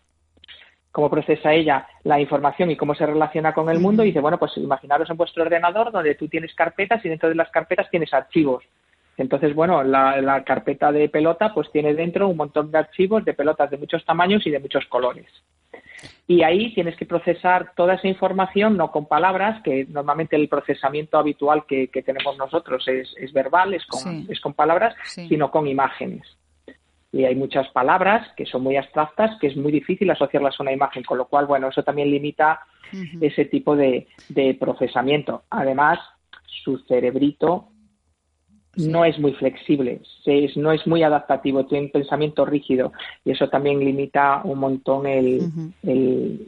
cómo 0.92 1.10
procesa 1.10 1.52
ella 1.52 1.86
la 2.04 2.20
información 2.20 2.70
y 2.70 2.76
cómo 2.76 2.94
se 2.94 3.06
relaciona 3.06 3.52
con 3.52 3.68
el 3.70 3.80
mundo 3.80 4.04
y 4.04 4.08
dice, 4.08 4.20
bueno, 4.20 4.38
pues 4.38 4.56
imaginaros 4.58 5.08
en 5.10 5.16
vuestro 5.16 5.42
ordenador 5.42 5.90
donde 5.90 6.14
tú 6.14 6.28
tienes 6.28 6.54
carpetas 6.54 7.04
y 7.04 7.08
dentro 7.08 7.30
de 7.30 7.34
las 7.34 7.50
carpetas 7.50 7.90
tienes 7.90 8.12
archivos. 8.12 8.62
Entonces, 9.16 9.54
bueno, 9.54 9.82
la, 9.82 10.42
carpeta 10.44 10.92
de 10.92 11.08
pelota 11.08 11.52
pues 11.54 11.70
tiene 11.70 11.94
dentro 11.94 12.28
un 12.28 12.36
montón 12.36 12.70
de 12.70 12.78
archivos 12.78 13.24
de 13.24 13.34
pelotas 13.34 13.70
de 13.70 13.78
muchos 13.78 14.04
tamaños 14.04 14.46
y 14.46 14.50
de 14.50 14.60
muchos 14.60 14.86
colores. 14.86 15.26
Y 16.26 16.42
ahí 16.42 16.74
tienes 16.74 16.96
que 16.96 17.06
procesar 17.06 17.72
toda 17.76 17.94
esa 17.94 18.08
información, 18.08 18.76
no 18.76 18.90
con 18.90 19.06
palabras, 19.06 19.62
que 19.62 19.86
normalmente 19.88 20.36
el 20.36 20.48
procesamiento 20.48 21.18
habitual 21.18 21.64
que, 21.66 21.88
tenemos 22.04 22.36
nosotros 22.36 22.86
es, 22.88 23.32
verbal, 23.32 23.74
es 23.74 23.86
con, 23.86 24.26
es 24.28 24.40
con 24.40 24.54
palabras, 24.54 24.94
sino 25.04 25.50
con 25.50 25.66
imágenes. 25.66 26.22
Y 27.12 27.24
hay 27.24 27.34
muchas 27.34 27.68
palabras 27.68 28.26
que 28.36 28.46
son 28.46 28.62
muy 28.62 28.76
abstractas, 28.76 29.38
que 29.38 29.48
es 29.48 29.56
muy 29.56 29.70
difícil 29.70 30.10
asociarlas 30.10 30.58
a 30.58 30.62
una 30.62 30.72
imagen, 30.72 31.02
con 31.02 31.18
lo 31.18 31.26
cual, 31.26 31.46
bueno, 31.46 31.68
eso 31.68 31.82
también 31.82 32.10
limita 32.10 32.60
ese 33.20 33.44
tipo 33.44 33.76
de 33.76 34.06
procesamiento. 34.58 35.42
Además, 35.50 35.98
su 36.64 36.78
cerebrito 36.88 37.68
no 38.76 39.04
es 39.04 39.18
muy 39.18 39.32
flexible, 39.34 40.00
no 40.56 40.72
es 40.72 40.86
muy 40.86 41.02
adaptativo, 41.02 41.66
tiene 41.66 41.86
un 41.86 41.92
pensamiento 41.92 42.44
rígido 42.46 42.92
y 43.24 43.32
eso 43.32 43.48
también 43.48 43.80
limita 43.80 44.40
un 44.44 44.58
montón 44.58 45.02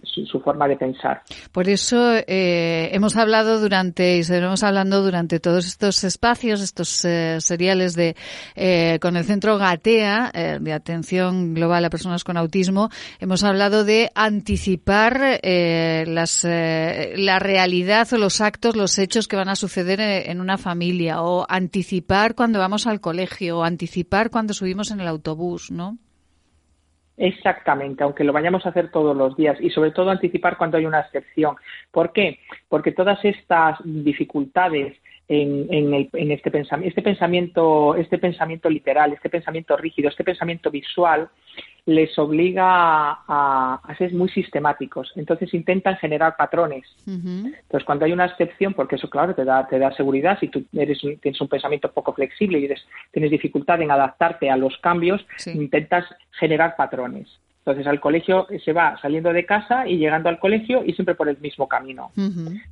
su, 0.05 0.41
forma 0.41 0.67
de 0.67 0.77
pensar. 0.77 1.23
Por 1.53 1.69
eso 1.69 2.15
eh, 2.27 2.91
hemos 2.93 3.17
hablado 3.17 3.61
durante 3.61 4.17
y 4.17 4.23
seguiremos 4.25 4.63
hablando 4.63 5.03
durante 5.03 5.39
todos 5.39 5.67
estos 5.67 6.03
espacios, 6.05 6.61
estos 6.61 7.05
eh, 7.05 7.41
seriales 7.41 7.95
de 7.95 8.17
eh, 8.55 8.99
con 9.01 9.17
el 9.17 9.25
Centro 9.25 9.59
Gatea 9.59 10.33
de 10.61 10.73
Atención 10.73 11.55
Global 11.55 11.85
a 11.85 11.91
Personas 11.91 12.25
con 12.25 12.37
Autismo, 12.37 12.89
hemos 13.21 13.45
hablado 13.45 13.85
de 13.85 14.11
anticipar 14.15 15.41
las, 15.43 16.45
la 16.45 17.39
realidad 17.39 18.09
o 18.13 18.19
los 18.19 18.41
actos, 18.41 18.77
los 18.77 18.99
hechos 18.99 19.29
que 19.29 19.37
van 19.37 19.49
a 19.49 19.57
suceder 19.57 20.01
en 20.01 20.41
una 20.41 20.59
familia 20.59 21.23
o 21.23 21.47
anticipar 21.49 22.14
cuando 22.35 22.59
vamos 22.59 22.87
al 22.87 23.01
colegio, 23.01 23.65
anticipar 23.65 24.31
cuando 24.31 24.55
subimos 24.55 24.91
en 24.91 25.01
el 25.01 25.09
autobús, 25.09 25.71
¿no? 25.71 25.99
Exactamente, 27.17 28.03
aunque 28.03 28.25
lo 28.25 28.33
vayamos 28.33 28.67
a 28.67 28.71
hacer 28.71 28.91
todos 28.91 29.17
los 29.17 29.37
días 29.37 29.57
y 29.61 29.71
sobre 29.71 29.93
todo 29.93 30.11
anticipar 30.11 30.57
cuando 30.57 30.79
hay 30.79 30.87
una 30.87 31.01
excepción. 31.01 31.57
¿Por 31.91 32.13
qué? 32.13 32.41
Porque 32.69 32.93
todas 32.93 33.25
estas 33.25 33.79
dificultades 33.85 34.97
en, 35.29 36.31
este, 36.31 36.51
pensamiento, 36.51 36.89
este 36.89 37.03
pensamiento, 37.03 37.95
este 37.97 38.19
pensamiento 38.19 38.69
literal, 38.69 39.13
este 39.13 39.31
pensamiento 39.31 39.77
rígido, 39.77 40.09
este 40.09 40.25
pensamiento 40.25 40.71
visual, 40.71 41.29
les 41.87 42.19
obliga 42.19 42.65
a, 42.65 43.81
ser 43.99 44.13
muy 44.15 44.29
sistemáticos. 44.31 45.13
Entonces 45.17 45.53
intentan 45.53 45.97
generar 45.97 46.37
patrones. 46.37 46.85
Entonces 47.07 47.85
cuando 47.85 48.07
hay 48.07 48.13
una 48.13 48.27
excepción, 48.27 48.75
porque 48.75 48.97
eso 48.97 49.11
claro 49.11 49.35
te 49.35 49.45
da, 49.45 49.67
te 49.67 49.79
da 49.79 49.93
seguridad, 49.93 50.39
si 50.39 50.49
tú 50.49 50.65
eres, 50.73 51.01
tienes 51.21 51.41
un 51.41 51.49
pensamiento 51.49 51.93
poco 51.93 52.13
flexible 52.15 52.59
y 52.59 52.69
tienes 53.13 53.31
dificultad 53.31 53.83
en 53.83 53.91
adaptarte 53.91 54.51
a 54.51 54.57
los 54.57 54.77
cambios, 54.79 55.25
intentas 55.47 56.05
generar 56.33 56.75
patrones. 56.77 57.29
Entonces 57.59 57.87
al 57.87 57.99
colegio 57.99 58.47
se 58.63 58.75
va 58.75 58.99
saliendo 59.01 59.33
de 59.33 59.47
casa 59.47 59.89
y 59.89 59.97
llegando 59.97 60.29
al 60.29 60.39
colegio 60.39 60.85
y 60.85 60.93
siempre 60.93 61.15
por 61.15 61.31
el 61.31 61.39
mismo 61.39 61.67
camino. 61.67 62.13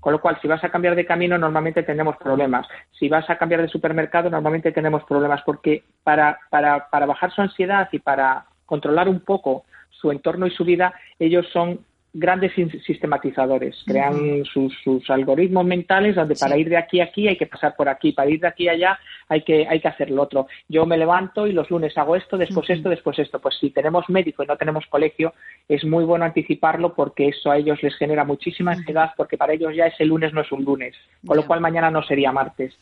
Con 0.00 0.12
lo 0.12 0.20
cual, 0.20 0.38
si 0.42 0.48
vas 0.48 0.62
a 0.64 0.68
cambiar 0.68 0.94
de 0.94 1.06
camino, 1.06 1.38
normalmente 1.38 1.82
tenemos 1.82 2.16
problemas. 2.18 2.66
Si 2.98 3.08
vas 3.08 3.28
a 3.30 3.38
cambiar 3.38 3.62
de 3.62 3.68
supermercado, 3.68 4.28
normalmente 4.28 4.70
tenemos 4.70 5.02
problemas 5.04 5.40
porque 5.46 5.82
para, 6.04 6.38
para, 6.50 6.90
para 6.90 7.06
bajar 7.06 7.32
su 7.32 7.40
ansiedad 7.40 7.88
y 7.90 8.00
para 8.00 8.44
controlar 8.72 9.06
un 9.06 9.20
poco 9.20 9.66
su 9.90 10.10
entorno 10.10 10.46
y 10.46 10.50
su 10.50 10.64
vida, 10.64 10.94
ellos 11.18 11.46
son 11.52 11.80
grandes 12.14 12.52
sistematizadores, 12.86 13.82
crean 13.86 14.44
sus, 14.44 14.72
algoritmos 15.08 15.64
mentales 15.64 16.14
donde 16.14 16.34
para 16.34 16.58
ir 16.58 16.68
de 16.68 16.76
aquí 16.76 17.00
a 17.00 17.04
aquí 17.04 17.28
hay 17.28 17.36
que 17.36 17.46
pasar 17.46 17.74
por 17.76 17.88
aquí, 17.88 18.12
para 18.12 18.30
ir 18.30 18.40
de 18.40 18.48
aquí 18.48 18.68
a 18.68 18.72
allá 18.72 18.98
hay 19.28 19.42
que, 19.42 19.66
hay 19.68 19.80
que 19.80 19.88
hacer 19.88 20.10
lo 20.10 20.22
otro. 20.22 20.46
Yo 20.68 20.84
me 20.84 20.98
levanto 20.98 21.46
y 21.46 21.52
los 21.52 21.70
lunes 21.70 21.96
hago 21.96 22.16
esto, 22.16 22.36
después 22.36 22.68
esto, 22.68 22.88
después 22.88 23.18
esto. 23.18 23.40
Pues 23.40 23.56
si 23.60 23.70
tenemos 23.70 24.08
médico 24.08 24.42
y 24.42 24.46
no 24.46 24.56
tenemos 24.56 24.84
colegio, 24.86 25.32
es 25.68 25.84
muy 25.84 26.04
bueno 26.04 26.24
anticiparlo 26.24 26.94
porque 26.94 27.28
eso 27.28 27.50
a 27.50 27.56
ellos 27.56 27.82
les 27.82 27.96
genera 27.96 28.24
muchísima 28.24 28.72
ansiedad 28.72 29.10
porque 29.16 29.38
para 29.38 29.54
ellos 29.54 29.74
ya 29.74 29.86
ese 29.86 30.04
lunes 30.04 30.32
no 30.32 30.42
es 30.42 30.52
un 30.52 30.64
lunes, 30.64 30.94
con 31.26 31.36
lo 31.36 31.46
cual 31.46 31.60
mañana 31.60 31.90
no 31.90 32.02
sería 32.02 32.32
martes. 32.32 32.74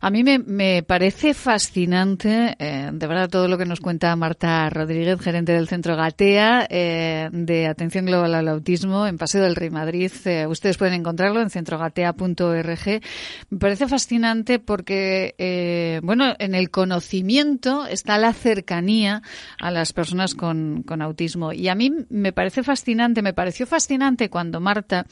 A 0.00 0.10
mí 0.10 0.24
me, 0.24 0.82
parece 0.82 1.34
fascinante, 1.34 2.56
eh, 2.58 2.90
de 2.92 3.06
verdad, 3.06 3.28
todo 3.28 3.48
lo 3.48 3.58
que 3.58 3.66
nos 3.66 3.80
cuenta 3.80 4.14
Marta 4.16 4.68
Rodríguez, 4.70 5.20
gerente 5.20 5.52
del 5.52 5.68
Centro 5.68 5.96
Gatea 5.96 6.66
eh, 6.68 7.28
de 7.32 7.66
Atención 7.66 8.06
Global 8.06 8.34
a 8.34 8.42
la 8.42 8.52
en 8.64 9.18
Paseo 9.18 9.42
del 9.42 9.56
Rey 9.56 9.70
Madrid. 9.70 10.12
Eh, 10.24 10.46
ustedes 10.46 10.76
pueden 10.76 10.94
encontrarlo 10.94 11.40
en 11.40 11.50
centrogatea.org. 11.50 13.02
Me 13.50 13.58
parece 13.58 13.88
fascinante 13.88 14.58
porque, 14.58 15.34
eh, 15.38 16.00
bueno, 16.02 16.34
en 16.38 16.54
el 16.54 16.70
conocimiento 16.70 17.86
está 17.86 18.18
la 18.18 18.32
cercanía 18.32 19.22
a 19.58 19.70
las 19.70 19.92
personas 19.92 20.34
con, 20.34 20.84
autismo. 21.02 21.52
Y 21.52 21.68
a 21.68 21.74
mí 21.74 21.90
me 22.10 22.32
parece 22.32 22.62
fascinante, 22.62 23.22
me 23.22 23.32
pareció 23.32 23.66
fascinante 23.66 24.30
cuando 24.30 24.60
Marta 24.60 25.06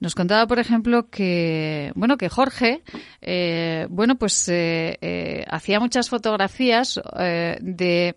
nos 0.00 0.14
contaba, 0.14 0.46
por 0.46 0.58
ejemplo, 0.58 1.08
que, 1.10 1.92
bueno, 1.94 2.16
que 2.16 2.28
Jorge, 2.28 2.82
eh, 3.20 3.86
bueno, 3.90 4.16
pues 4.16 4.50
hacía 5.48 5.80
muchas 5.80 6.08
fotografías 6.08 7.00
de, 7.60 8.14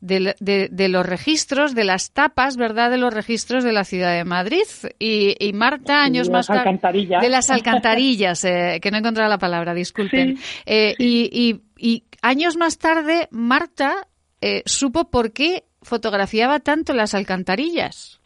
de, 0.00 0.88
los 0.88 1.06
registros, 1.06 1.74
de 1.74 1.84
las 1.84 2.12
tapas, 2.12 2.56
¿verdad?, 2.56 2.90
de 2.90 2.98
los 2.98 3.12
registros 3.12 3.64
de 3.64 3.72
la 3.72 3.84
ciudad 3.84 4.12
de 4.12 4.24
Madrid 4.30 4.64
y, 4.98 5.52
Marta 5.52 6.04
años 6.04 6.30
más 6.30 6.46
tarde 6.46 6.78
de 7.20 7.28
las 7.28 7.50
alcantarillas, 7.50 8.44
eh, 8.44 8.78
que 8.80 8.90
no 8.90 8.96
he 8.96 9.00
encontrado 9.00 9.28
la 9.28 9.38
palabra, 9.38 9.74
disculpen. 9.74 10.38
Eh, 10.64 10.94
y, 10.98 12.02
años 12.22 12.56
más 12.56 12.78
tarde 12.78 13.28
Marta 13.30 14.06
eh, 14.40 14.62
supo 14.66 15.10
por 15.10 15.32
qué 15.32 15.64
fotografiaba 15.82 16.60
tanto 16.60 16.92
las 16.92 17.14
alcantarillas. 17.14 18.20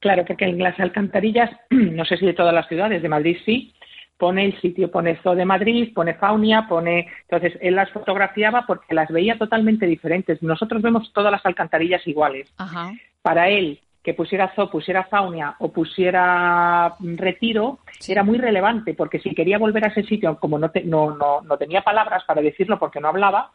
Claro, 0.00 0.24
porque 0.24 0.46
en 0.46 0.58
las 0.58 0.78
alcantarillas, 0.80 1.50
no 1.70 2.04
sé 2.04 2.16
si 2.16 2.24
de 2.24 2.34
todas 2.34 2.54
las 2.54 2.66
ciudades, 2.68 3.02
de 3.02 3.08
Madrid 3.08 3.36
sí, 3.44 3.74
pone 4.16 4.46
el 4.46 4.60
sitio, 4.60 4.90
pone 4.90 5.18
Zoo 5.22 5.34
de 5.34 5.44
Madrid, 5.44 5.92
pone 5.94 6.14
Faunia, 6.14 6.66
pone... 6.68 7.08
Entonces, 7.28 7.58
él 7.60 7.74
las 7.74 7.90
fotografiaba 7.90 8.64
porque 8.66 8.94
las 8.94 9.10
veía 9.10 9.36
totalmente 9.36 9.86
diferentes. 9.86 10.42
Nosotros 10.42 10.80
vemos 10.80 11.12
todas 11.12 11.30
las 11.30 11.44
alcantarillas 11.44 12.06
iguales. 12.06 12.50
Para 13.22 13.50
él, 13.50 13.80
que 14.06 14.14
pusiera 14.14 14.52
zoo, 14.54 14.70
pusiera 14.70 15.02
faunia 15.02 15.56
o 15.58 15.72
pusiera 15.72 16.94
retiro, 17.00 17.80
era 18.06 18.22
muy 18.22 18.38
relevante, 18.38 18.94
porque 18.94 19.18
si 19.18 19.34
quería 19.34 19.58
volver 19.58 19.84
a 19.84 19.88
ese 19.88 20.04
sitio, 20.04 20.38
como 20.38 20.60
no, 20.60 20.70
no, 20.84 21.16
no, 21.16 21.40
no 21.40 21.58
tenía 21.58 21.82
palabras 21.82 22.22
para 22.24 22.40
decirlo 22.40 22.78
porque 22.78 23.00
no 23.00 23.08
hablaba, 23.08 23.50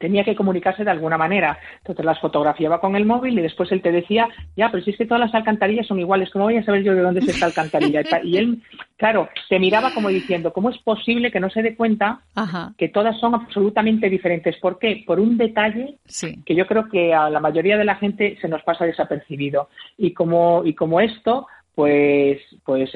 tenía 0.00 0.24
que 0.24 0.34
comunicarse 0.34 0.82
de 0.82 0.90
alguna 0.90 1.18
manera. 1.18 1.58
Entonces 1.78 2.04
las 2.04 2.18
fotografiaba 2.18 2.80
con 2.80 2.96
el 2.96 3.04
móvil 3.04 3.38
y 3.38 3.42
después 3.42 3.70
él 3.70 3.82
te 3.82 3.92
decía, 3.92 4.28
ya, 4.56 4.70
pero 4.70 4.82
si 4.82 4.90
es 4.90 4.96
que 4.96 5.04
todas 5.04 5.20
las 5.20 5.34
alcantarillas 5.34 5.86
son 5.86 6.00
iguales, 6.00 6.30
¿cómo 6.30 6.46
voy 6.46 6.56
a 6.56 6.64
saber 6.64 6.82
yo 6.82 6.94
de 6.94 7.02
dónde 7.02 7.20
es 7.20 7.28
esta 7.28 7.46
alcantarilla? 7.46 8.00
Y 8.24 8.38
él, 8.38 8.62
claro, 8.96 9.28
te 9.50 9.58
miraba 9.58 9.92
como 9.92 10.08
diciendo, 10.08 10.54
¿cómo 10.54 10.70
es 10.70 10.78
posible 10.78 11.30
que 11.30 11.38
no 11.38 11.50
se 11.50 11.62
dé 11.62 11.76
cuenta 11.76 12.22
que 12.78 12.88
todas 12.88 13.20
son 13.20 13.34
absolutamente 13.34 14.08
diferentes? 14.08 14.56
¿Por 14.56 14.78
qué? 14.78 15.04
Por 15.06 15.20
un 15.20 15.36
detalle 15.36 15.98
que 16.46 16.54
yo 16.54 16.66
creo 16.66 16.88
que 16.88 17.12
a 17.12 17.28
la 17.28 17.40
mayoría 17.40 17.76
de 17.76 17.84
la 17.84 17.96
gente 17.96 18.38
se 18.40 18.48
nos 18.48 18.62
pasa 18.62 18.86
desapercibido. 18.86 19.68
Y 19.98 20.14
como, 20.14 20.62
y 20.64 20.72
como 20.74 21.02
esto, 21.02 21.46
pues, 21.74 22.40
pues 22.64 22.90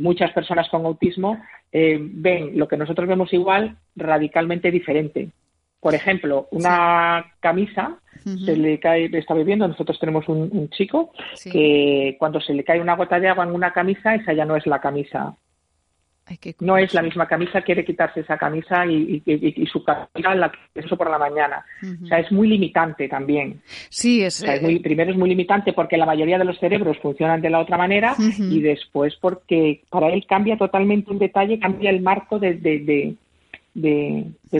muchas 0.00 0.32
personas 0.32 0.68
con 0.70 0.84
autismo 0.84 1.40
eh, 1.70 1.98
ven 2.00 2.58
lo 2.58 2.66
que 2.66 2.76
nosotros 2.76 3.06
vemos 3.06 3.32
igual 3.32 3.76
radicalmente 3.94 4.72
diferente. 4.72 5.28
Por 5.80 5.94
ejemplo, 5.94 6.48
una 6.50 7.34
camisa 7.40 7.98
se 8.44 8.56
le 8.56 8.78
cae, 8.78 9.08
está 9.12 9.34
bebiendo, 9.34 9.66
nosotros 9.66 9.98
tenemos 9.98 10.28
un, 10.28 10.68
chico 10.70 11.12
que 11.50 12.16
cuando 12.18 12.40
se 12.40 12.52
le 12.52 12.64
cae 12.64 12.80
una 12.80 12.96
gota 12.96 13.18
de 13.18 13.28
agua 13.28 13.44
en 13.44 13.52
una 13.52 13.72
camisa, 13.72 14.14
esa 14.14 14.32
ya 14.32 14.44
no 14.44 14.56
es 14.56 14.66
la 14.66 14.80
camisa. 14.80 15.34
no 16.60 16.76
es 16.76 16.92
la 16.92 17.00
misma 17.00 17.26
camisa, 17.26 17.62
quiere 17.62 17.84
quitarse 17.84 18.20
esa 18.20 18.36
camisa 18.36 18.84
y, 18.84 19.22
su 19.70 19.82
camisa 19.82 20.34
la 20.34 20.50
que 20.50 20.80
uso 20.80 20.96
por 20.96 21.08
la 21.08 21.18
mañana. 21.18 21.64
O 22.02 22.06
sea, 22.06 22.18
es 22.18 22.30
muy 22.30 22.48
limitante 22.48 23.08
también. 23.08 23.62
Sí, 23.88 24.22
es, 24.22 24.42
eh, 24.42 24.80
primero 24.82 25.12
es 25.12 25.16
muy 25.16 25.28
limitante 25.30 25.72
porque 25.72 25.96
la 25.96 26.06
mayoría 26.06 26.38
de 26.38 26.44
los 26.44 26.58
cerebros 26.58 26.98
funcionan 26.98 27.40
de 27.40 27.50
la 27.50 27.60
otra 27.60 27.78
manera 27.78 28.14
y 28.18 28.60
después 28.60 29.14
porque 29.20 29.82
para 29.88 30.08
él 30.08 30.26
cambia 30.28 30.58
totalmente 30.58 31.10
un 31.10 31.18
detalle, 31.18 31.58
cambia 31.58 31.90
el 31.90 32.02
marco 32.02 32.38
de, 32.38 32.54
de, 32.54 32.80
de, 32.80 33.14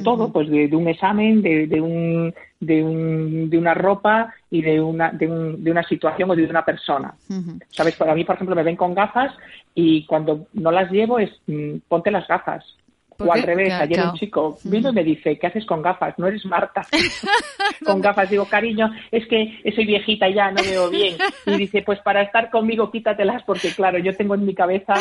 todo, 0.03 0.33
pues 0.33 0.49
de, 0.49 0.69
un 0.75 0.89
examen, 0.89 1.43
de, 1.43 1.81
un, 1.81 2.35
de, 2.61 2.83
un, 2.83 3.51
de 3.51 3.59
una 3.59 3.75
ropa 3.75 4.33
y 4.51 4.63
de 4.63 4.81
una, 4.81 5.11
de, 5.11 5.27
un, 5.27 5.63
de 5.63 5.71
una 5.71 5.83
situación 5.83 6.31
o 6.31 6.37
de 6.37 6.45
una 6.45 6.65
persona. 6.65 7.15
¿Sabes? 7.71 7.97
Para 7.97 8.15
mí, 8.15 8.25
por 8.25 8.37
ejemplo, 8.37 8.57
me 8.57 8.63
ven 8.63 8.77
con 8.77 8.95
gafas 8.95 9.35
y 9.75 10.05
cuando 10.07 10.47
no 10.53 10.71
las 10.71 10.91
llevo 10.91 11.19
es 11.19 11.31
mm, 11.47 11.79
ponte 11.89 12.11
las 12.11 12.27
gafas. 12.27 12.65
O 13.21 13.33
al 13.33 13.43
revés, 13.43 13.73
ayer 13.73 14.01
un 14.01 14.15
chico 14.15 14.59
vino 14.63 14.91
y 14.91 14.93
me 14.93 15.03
dice, 15.03 15.37
¿qué 15.39 15.49
haces 15.49 15.67
con 15.67 15.83
gafas? 15.83 16.17
No 16.19 16.29
eres 16.29 16.45
Marta. 16.45 16.83
con 17.85 18.01
gafas 18.01 18.31
digo, 18.31 18.45
cariño, 18.45 18.93
es 19.11 19.27
que 19.27 19.61
soy 19.75 19.87
viejita 19.87 20.29
ya, 20.29 20.53
no 20.53 20.63
veo 20.63 20.89
bien. 20.89 21.17
Y 21.45 21.57
dice, 21.57 21.83
pues 21.83 21.99
para 22.01 22.23
estar 22.23 22.49
conmigo 22.49 22.93
quítatelas 22.93 23.43
porque 23.43 23.75
claro, 23.75 23.99
yo 23.99 24.17
tengo 24.17 24.37
en 24.37 24.47
mi 24.47 24.55
cabeza 24.55 24.95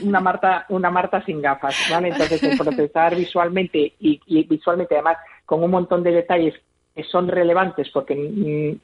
una 0.00 0.20
Marta, 0.20 0.64
una 0.68 0.90
Marta 0.90 1.24
sin 1.24 1.42
gafas, 1.42 1.74
¿vale? 1.90 2.08
Entonces, 2.08 2.40
el 2.44 2.56
procesar 2.56 3.16
visualmente 3.16 3.94
y, 3.98 4.20
y 4.26 4.44
visualmente 4.44 4.94
además 4.94 5.16
con 5.44 5.62
un 5.64 5.70
montón 5.72 6.04
de 6.04 6.12
detalles 6.12 6.54
que 6.94 7.02
son 7.02 7.28
relevantes 7.28 7.90
porque 7.92 8.14
mm, 8.14 8.78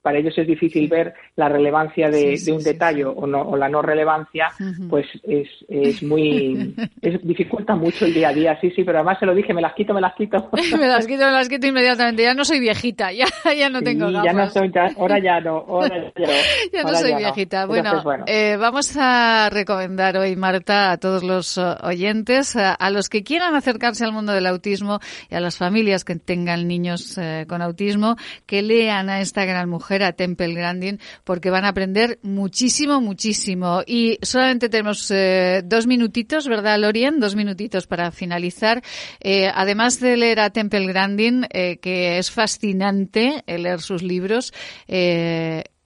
para 0.00 0.18
ellos 0.18 0.36
es 0.38 0.46
difícil 0.46 0.88
ver 0.88 1.14
la 1.36 1.48
relevancia 1.48 2.08
de, 2.08 2.40
un 2.50 2.62
detalle 2.62 3.04
o, 3.04 3.26
no, 3.26 3.42
o 3.42 3.56
la 3.56 3.68
no 3.68 3.82
relevancia, 3.82 4.48
pues 4.88 5.06
es, 5.24 5.48
es 5.68 6.02
muy. 6.02 6.74
Es, 7.02 7.20
dificulta 7.26 7.74
mucho 7.74 8.04
el 8.04 8.14
día 8.14 8.28
a 8.28 8.32
día, 8.32 8.60
sí, 8.60 8.70
sí, 8.70 8.84
pero 8.84 8.98
además 8.98 9.18
se 9.18 9.26
lo 9.26 9.34
dije, 9.34 9.52
me 9.52 9.60
las 9.60 9.74
quito, 9.74 9.92
me 9.92 10.00
las 10.00 10.14
quito. 10.14 10.50
me 10.78 10.86
las 10.86 11.04
quito, 11.04 11.24
me 11.24 11.32
las 11.32 11.48
quito 11.48 11.66
inmediatamente. 11.66 12.22
Ya 12.22 12.32
no 12.32 12.44
soy 12.44 12.60
viejita, 12.60 13.12
ya, 13.12 13.26
ya 13.56 13.68
no 13.68 13.82
tengo 13.82 14.06
gafas. 14.12 14.24
Ya 14.24 14.32
no 14.32 14.50
soy, 14.50 14.72
ahora 14.96 15.18
ya 15.18 15.40
no, 15.40 15.56
ahora 15.68 16.12
ya 16.16 16.26
no. 16.26 16.32
ya 16.72 16.82
no 16.84 16.94
soy 16.94 17.14
viejita. 17.16 17.66
Bueno, 17.66 18.02
Eh, 18.26 18.56
vamos 18.56 18.96
a 18.96 19.50
recomendar 19.50 20.16
hoy, 20.16 20.36
Marta, 20.36 20.92
a 20.92 20.98
todos 20.98 21.24
los 21.24 21.56
uh, 21.56 21.74
oyentes, 21.82 22.54
a, 22.56 22.90
los 22.90 23.08
que 23.08 23.24
quieran 23.24 23.56
acercarse 23.56 24.04
al 24.04 24.12
mundo 24.12 24.32
del 24.32 24.46
autismo 24.46 25.00
y 25.28 25.34
a 25.34 25.40
las 25.40 25.56
familias 25.58 26.04
que 26.04 26.14
tengan 26.14 26.68
niños 26.68 27.18
eh, 27.18 27.46
con 27.48 27.62
autismo, 27.62 28.16
que 28.46 28.62
lean 28.62 29.10
a 29.10 29.20
esta 29.20 29.44
gran 29.44 29.68
mujer 29.68 29.81
a 29.82 30.12
Temple 30.12 30.54
Grandin 30.54 30.98
porque 31.24 31.50
van 31.50 31.64
a 31.64 31.68
aprender 31.68 32.18
muchísimo, 32.22 33.00
muchísimo. 33.00 33.82
Y 33.86 34.18
solamente 34.22 34.68
tenemos 34.68 35.10
eh, 35.10 35.62
dos 35.64 35.86
minutitos, 35.86 36.48
¿verdad, 36.48 36.78
Lorien? 36.78 37.20
Dos 37.20 37.36
minutitos 37.36 37.86
para 37.86 38.10
finalizar. 38.10 38.82
Eh, 39.20 39.50
además 39.54 40.00
de 40.00 40.16
leer 40.16 40.40
a 40.40 40.50
Temple 40.50 40.86
Grandin, 40.86 41.46
eh, 41.52 41.78
que 41.78 42.18
es 42.18 42.30
fascinante 42.30 43.42
leer 43.46 43.80
sus 43.80 44.02
libros, 44.02 44.52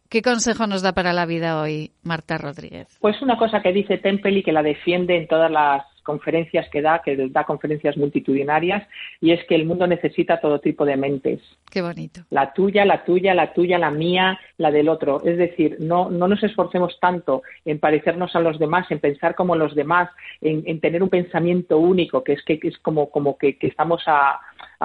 ¿Qué 0.09 0.23
consejo 0.23 0.69
nos 0.69 0.83
da 0.83 0.93
para 0.93 1.13
la 1.13 1.27
vida 1.27 1.61
hoy 1.61 1.91
Marta 2.05 2.39
Rodríguez? 2.39 2.97
Pues 3.01 3.21
una 3.23 3.37
cosa 3.37 3.61
que 3.61 3.73
dice 3.73 3.99
Temple 3.99 4.39
y 4.39 4.43
que 4.45 4.53
la 4.53 4.63
defiende 4.63 5.17
en 5.17 5.27
todas 5.27 5.51
las 5.51 5.85
conferencias 6.07 6.69
que 6.71 6.81
da, 6.81 7.03
que 7.05 7.29
da 7.29 7.45
conferencias 7.45 7.97
multitudinarias, 7.99 8.87
y 9.21 9.33
es 9.33 9.45
que 9.45 9.57
el 9.57 9.67
mundo 9.67 9.87
necesita 9.87 10.41
todo 10.41 10.61
tipo 10.61 10.87
de 10.87 10.97
mentes. 10.97 11.41
Qué 11.71 11.83
bonito. 11.83 12.23
La 12.31 12.55
tuya, 12.55 12.85
la 12.85 13.05
tuya, 13.05 13.35
la 13.35 13.53
tuya, 13.53 13.79
la 13.79 13.91
mía, 13.91 14.39
la 14.57 14.71
del 14.71 14.89
otro. 14.89 15.21
Es 15.25 15.37
decir, 15.37 15.77
no, 15.81 16.09
no 16.09 16.29
nos 16.29 16.43
esforcemos 16.43 16.99
tanto 17.01 17.43
en 17.65 17.79
parecernos 17.81 18.35
a 18.37 18.41
los 18.41 18.59
demás, 18.59 18.91
en 18.91 19.01
pensar 19.01 19.35
como 19.35 19.57
los 19.57 19.75
demás, 19.75 20.09
en, 20.41 20.81
tener 20.81 21.03
un 21.03 21.11
pensamiento 21.11 21.79
único, 21.79 22.23
que 22.23 22.35
es 22.35 22.43
que, 22.45 22.61
es 22.63 22.79
como, 22.79 23.11
como 23.11 23.37
que, 23.37 23.59
que 23.59 23.67
estamos 23.67 24.03
a, 24.07 24.41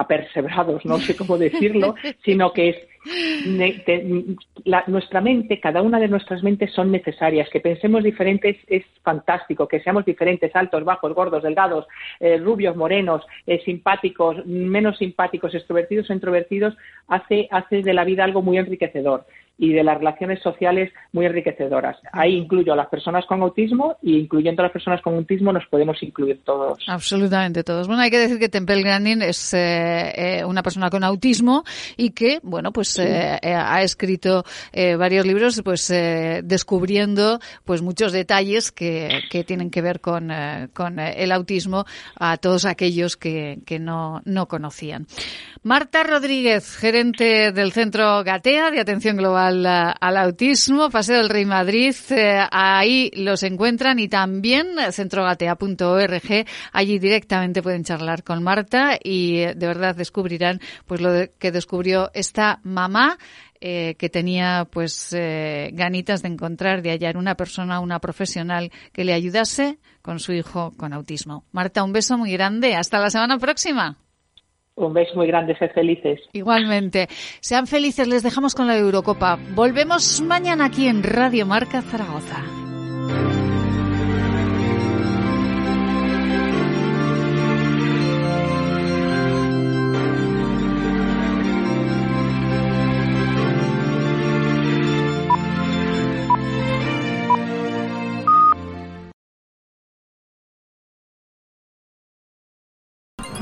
perseverados, 0.08 0.84
no 0.84 0.98
sé 0.98 1.14
cómo 1.14 1.38
decirlo, 1.38 1.94
sino 2.24 2.52
que 2.52 2.70
es 2.70 2.76
nuestra 4.86 5.20
mente, 5.20 5.60
cada 5.60 5.82
una 5.82 5.98
de 5.98 6.08
nuestras 6.08 6.42
mentes 6.42 6.72
son 6.72 6.92
necesarias. 6.92 7.48
Que 7.50 7.60
pensemos 7.60 8.02
diferentes 8.02 8.56
es 8.68 8.84
fantástico, 9.02 9.66
que 9.66 9.80
seamos 9.80 10.04
diferentes, 10.04 10.54
altos, 10.54 10.84
bajos, 10.84 11.14
gordos, 11.14 11.42
delgados, 11.42 11.86
eh, 12.20 12.38
rubios, 12.38 12.76
morenos, 12.76 13.22
eh, 13.46 13.60
simpáticos, 13.64 14.46
menos 14.46 14.98
simpáticos, 14.98 15.54
extrovertidos 15.54 16.10
introvertidos, 16.10 16.76
hace, 17.08 17.48
hace 17.50 17.82
de 17.82 17.94
la 17.94 18.04
vida 18.04 18.24
algo 18.24 18.42
muy 18.42 18.58
enriquecedor 18.58 19.24
y 19.58 19.72
de 19.72 19.84
las 19.84 19.98
relaciones 19.98 20.40
sociales 20.42 20.92
muy 21.12 21.26
enriquecedoras. 21.26 21.96
Ahí 22.12 22.36
incluyo 22.36 22.72
a 22.72 22.76
las 22.76 22.88
personas 22.88 23.24
con 23.26 23.42
autismo 23.42 23.96
y 24.02 24.18
incluyendo 24.18 24.62
a 24.62 24.64
las 24.64 24.72
personas 24.72 25.00
con 25.02 25.14
autismo 25.14 25.52
nos 25.52 25.66
podemos 25.66 26.02
incluir 26.02 26.40
todos. 26.44 26.82
Absolutamente 26.88 27.62
todos. 27.62 27.86
Bueno, 27.86 28.02
hay 28.02 28.10
que 28.10 28.18
decir 28.18 28.38
que 28.38 28.48
Temple 28.48 28.82
Grandin 28.82 29.22
es 29.22 29.54
eh, 29.54 30.12
eh, 30.16 30.44
una 30.44 30.62
persona 30.62 30.90
con 30.90 31.04
autismo 31.04 31.64
y 31.96 32.10
que, 32.10 32.40
bueno, 32.42 32.72
pues 32.72 32.98
eh, 32.98 33.38
ha 33.42 33.82
escrito 33.82 34.44
varios 34.98 35.26
libros, 35.26 35.60
pues 35.64 35.88
descubriendo 35.88 37.38
pues 37.64 37.82
muchos 37.82 38.12
detalles 38.12 38.72
que, 38.72 39.20
que 39.30 39.44
tienen 39.44 39.70
que 39.70 39.82
ver 39.82 40.00
con, 40.00 40.30
con 40.72 40.98
el 40.98 41.32
autismo 41.32 41.84
a 42.18 42.36
todos 42.36 42.64
aquellos 42.64 43.16
que, 43.16 43.60
que 43.66 43.78
no, 43.78 44.22
no 44.24 44.48
conocían. 44.48 45.06
Marta 45.62 46.02
Rodríguez, 46.02 46.76
gerente 46.76 47.52
del 47.52 47.72
Centro 47.72 48.24
Gatea 48.24 48.70
de 48.70 48.80
Atención 48.80 49.16
Global 49.16 49.41
al, 49.46 50.16
autismo, 50.16 50.90
Paseo 50.90 51.18
del 51.18 51.28
Rey 51.28 51.44
Madrid, 51.44 51.94
eh, 52.10 52.46
ahí 52.50 53.10
los 53.14 53.42
encuentran 53.42 53.98
y 53.98 54.08
también 54.08 54.76
centrogatea.org, 54.90 56.46
allí 56.72 56.98
directamente 56.98 57.62
pueden 57.62 57.84
charlar 57.84 58.22
con 58.22 58.42
Marta 58.42 58.98
y 59.02 59.38
eh, 59.38 59.54
de 59.54 59.66
verdad 59.66 59.94
descubrirán 59.94 60.60
pues 60.86 61.00
lo 61.00 61.10
que 61.38 61.52
descubrió 61.52 62.10
esta 62.14 62.60
mamá 62.62 63.18
eh, 63.60 63.94
que 63.98 64.08
tenía 64.08 64.66
pues 64.70 65.14
ganitas 65.72 66.22
de 66.22 66.28
encontrar, 66.28 66.82
de 66.82 66.90
hallar 66.90 67.16
una 67.16 67.36
persona, 67.36 67.80
una 67.80 68.00
profesional 68.00 68.72
que 68.92 69.04
le 69.04 69.12
ayudase 69.12 69.78
con 70.02 70.18
su 70.18 70.32
hijo 70.32 70.72
con 70.76 70.92
autismo. 70.92 71.44
Marta, 71.52 71.84
un 71.84 71.92
beso 71.92 72.18
muy 72.18 72.32
grande. 72.32 72.74
Hasta 72.74 72.98
la 72.98 73.10
semana 73.10 73.38
próxima. 73.38 73.98
Un 74.74 74.94
beso 74.94 75.14
muy 75.14 75.26
grande, 75.26 75.56
ser 75.58 75.72
felices. 75.72 76.20
Igualmente. 76.32 77.08
Sean 77.40 77.66
felices, 77.66 78.08
les 78.08 78.22
dejamos 78.22 78.54
con 78.54 78.66
la 78.66 78.76
Eurocopa. 78.76 79.38
Volvemos 79.54 80.20
mañana 80.22 80.66
aquí 80.66 80.88
en 80.88 81.02
Radio 81.02 81.44
Marca 81.46 81.82
Zaragoza. 81.82 82.61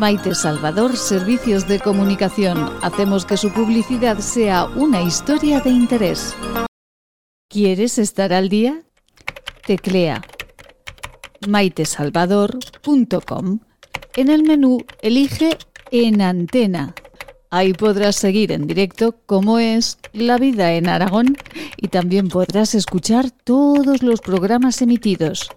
Maite 0.00 0.34
Salvador, 0.34 0.96
Servicios 0.96 1.68
de 1.68 1.78
Comunicación. 1.78 2.72
Hacemos 2.80 3.26
que 3.26 3.36
su 3.36 3.52
publicidad 3.52 4.18
sea 4.20 4.64
una 4.64 5.02
historia 5.02 5.60
de 5.60 5.68
interés. 5.68 6.34
¿Quieres 7.50 7.98
estar 7.98 8.32
al 8.32 8.48
día? 8.48 8.80
Teclea 9.66 10.22
maitesalvador.com. 11.46 13.60
En 14.16 14.30
el 14.30 14.42
menú 14.42 14.78
elige 15.02 15.58
En 15.90 16.22
Antena. 16.22 16.94
Ahí 17.50 17.74
podrás 17.74 18.16
seguir 18.16 18.52
en 18.52 18.66
directo 18.66 19.16
cómo 19.26 19.58
es 19.58 19.98
la 20.14 20.38
vida 20.38 20.72
en 20.72 20.88
Aragón 20.88 21.36
y 21.76 21.88
también 21.88 22.28
podrás 22.28 22.74
escuchar 22.74 23.30
todos 23.30 24.02
los 24.02 24.22
programas 24.22 24.80
emitidos. 24.80 25.50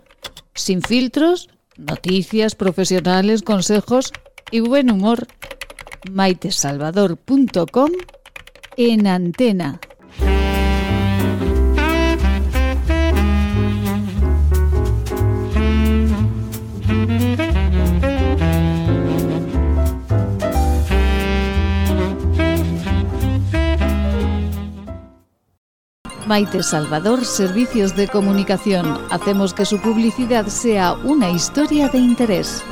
Sin 0.54 0.82
filtros, 0.82 1.48
noticias, 1.78 2.56
profesionales, 2.56 3.42
consejos 3.42 4.12
y 4.52 4.60
buen 4.60 4.92
humor, 4.92 5.28
maitesalvador.com 6.12 7.92
en 8.78 9.08
antena. 9.08 9.80
Maite 26.34 26.64
Salvador, 26.64 27.26
Servicios 27.26 27.96
de 27.96 28.08
Comunicación. 28.08 28.98
Hacemos 29.12 29.54
que 29.54 29.66
su 29.66 29.80
publicidad 29.80 30.48
sea 30.48 30.94
una 30.94 31.30
historia 31.30 31.90
de 31.90 32.00
interés. 32.00 32.64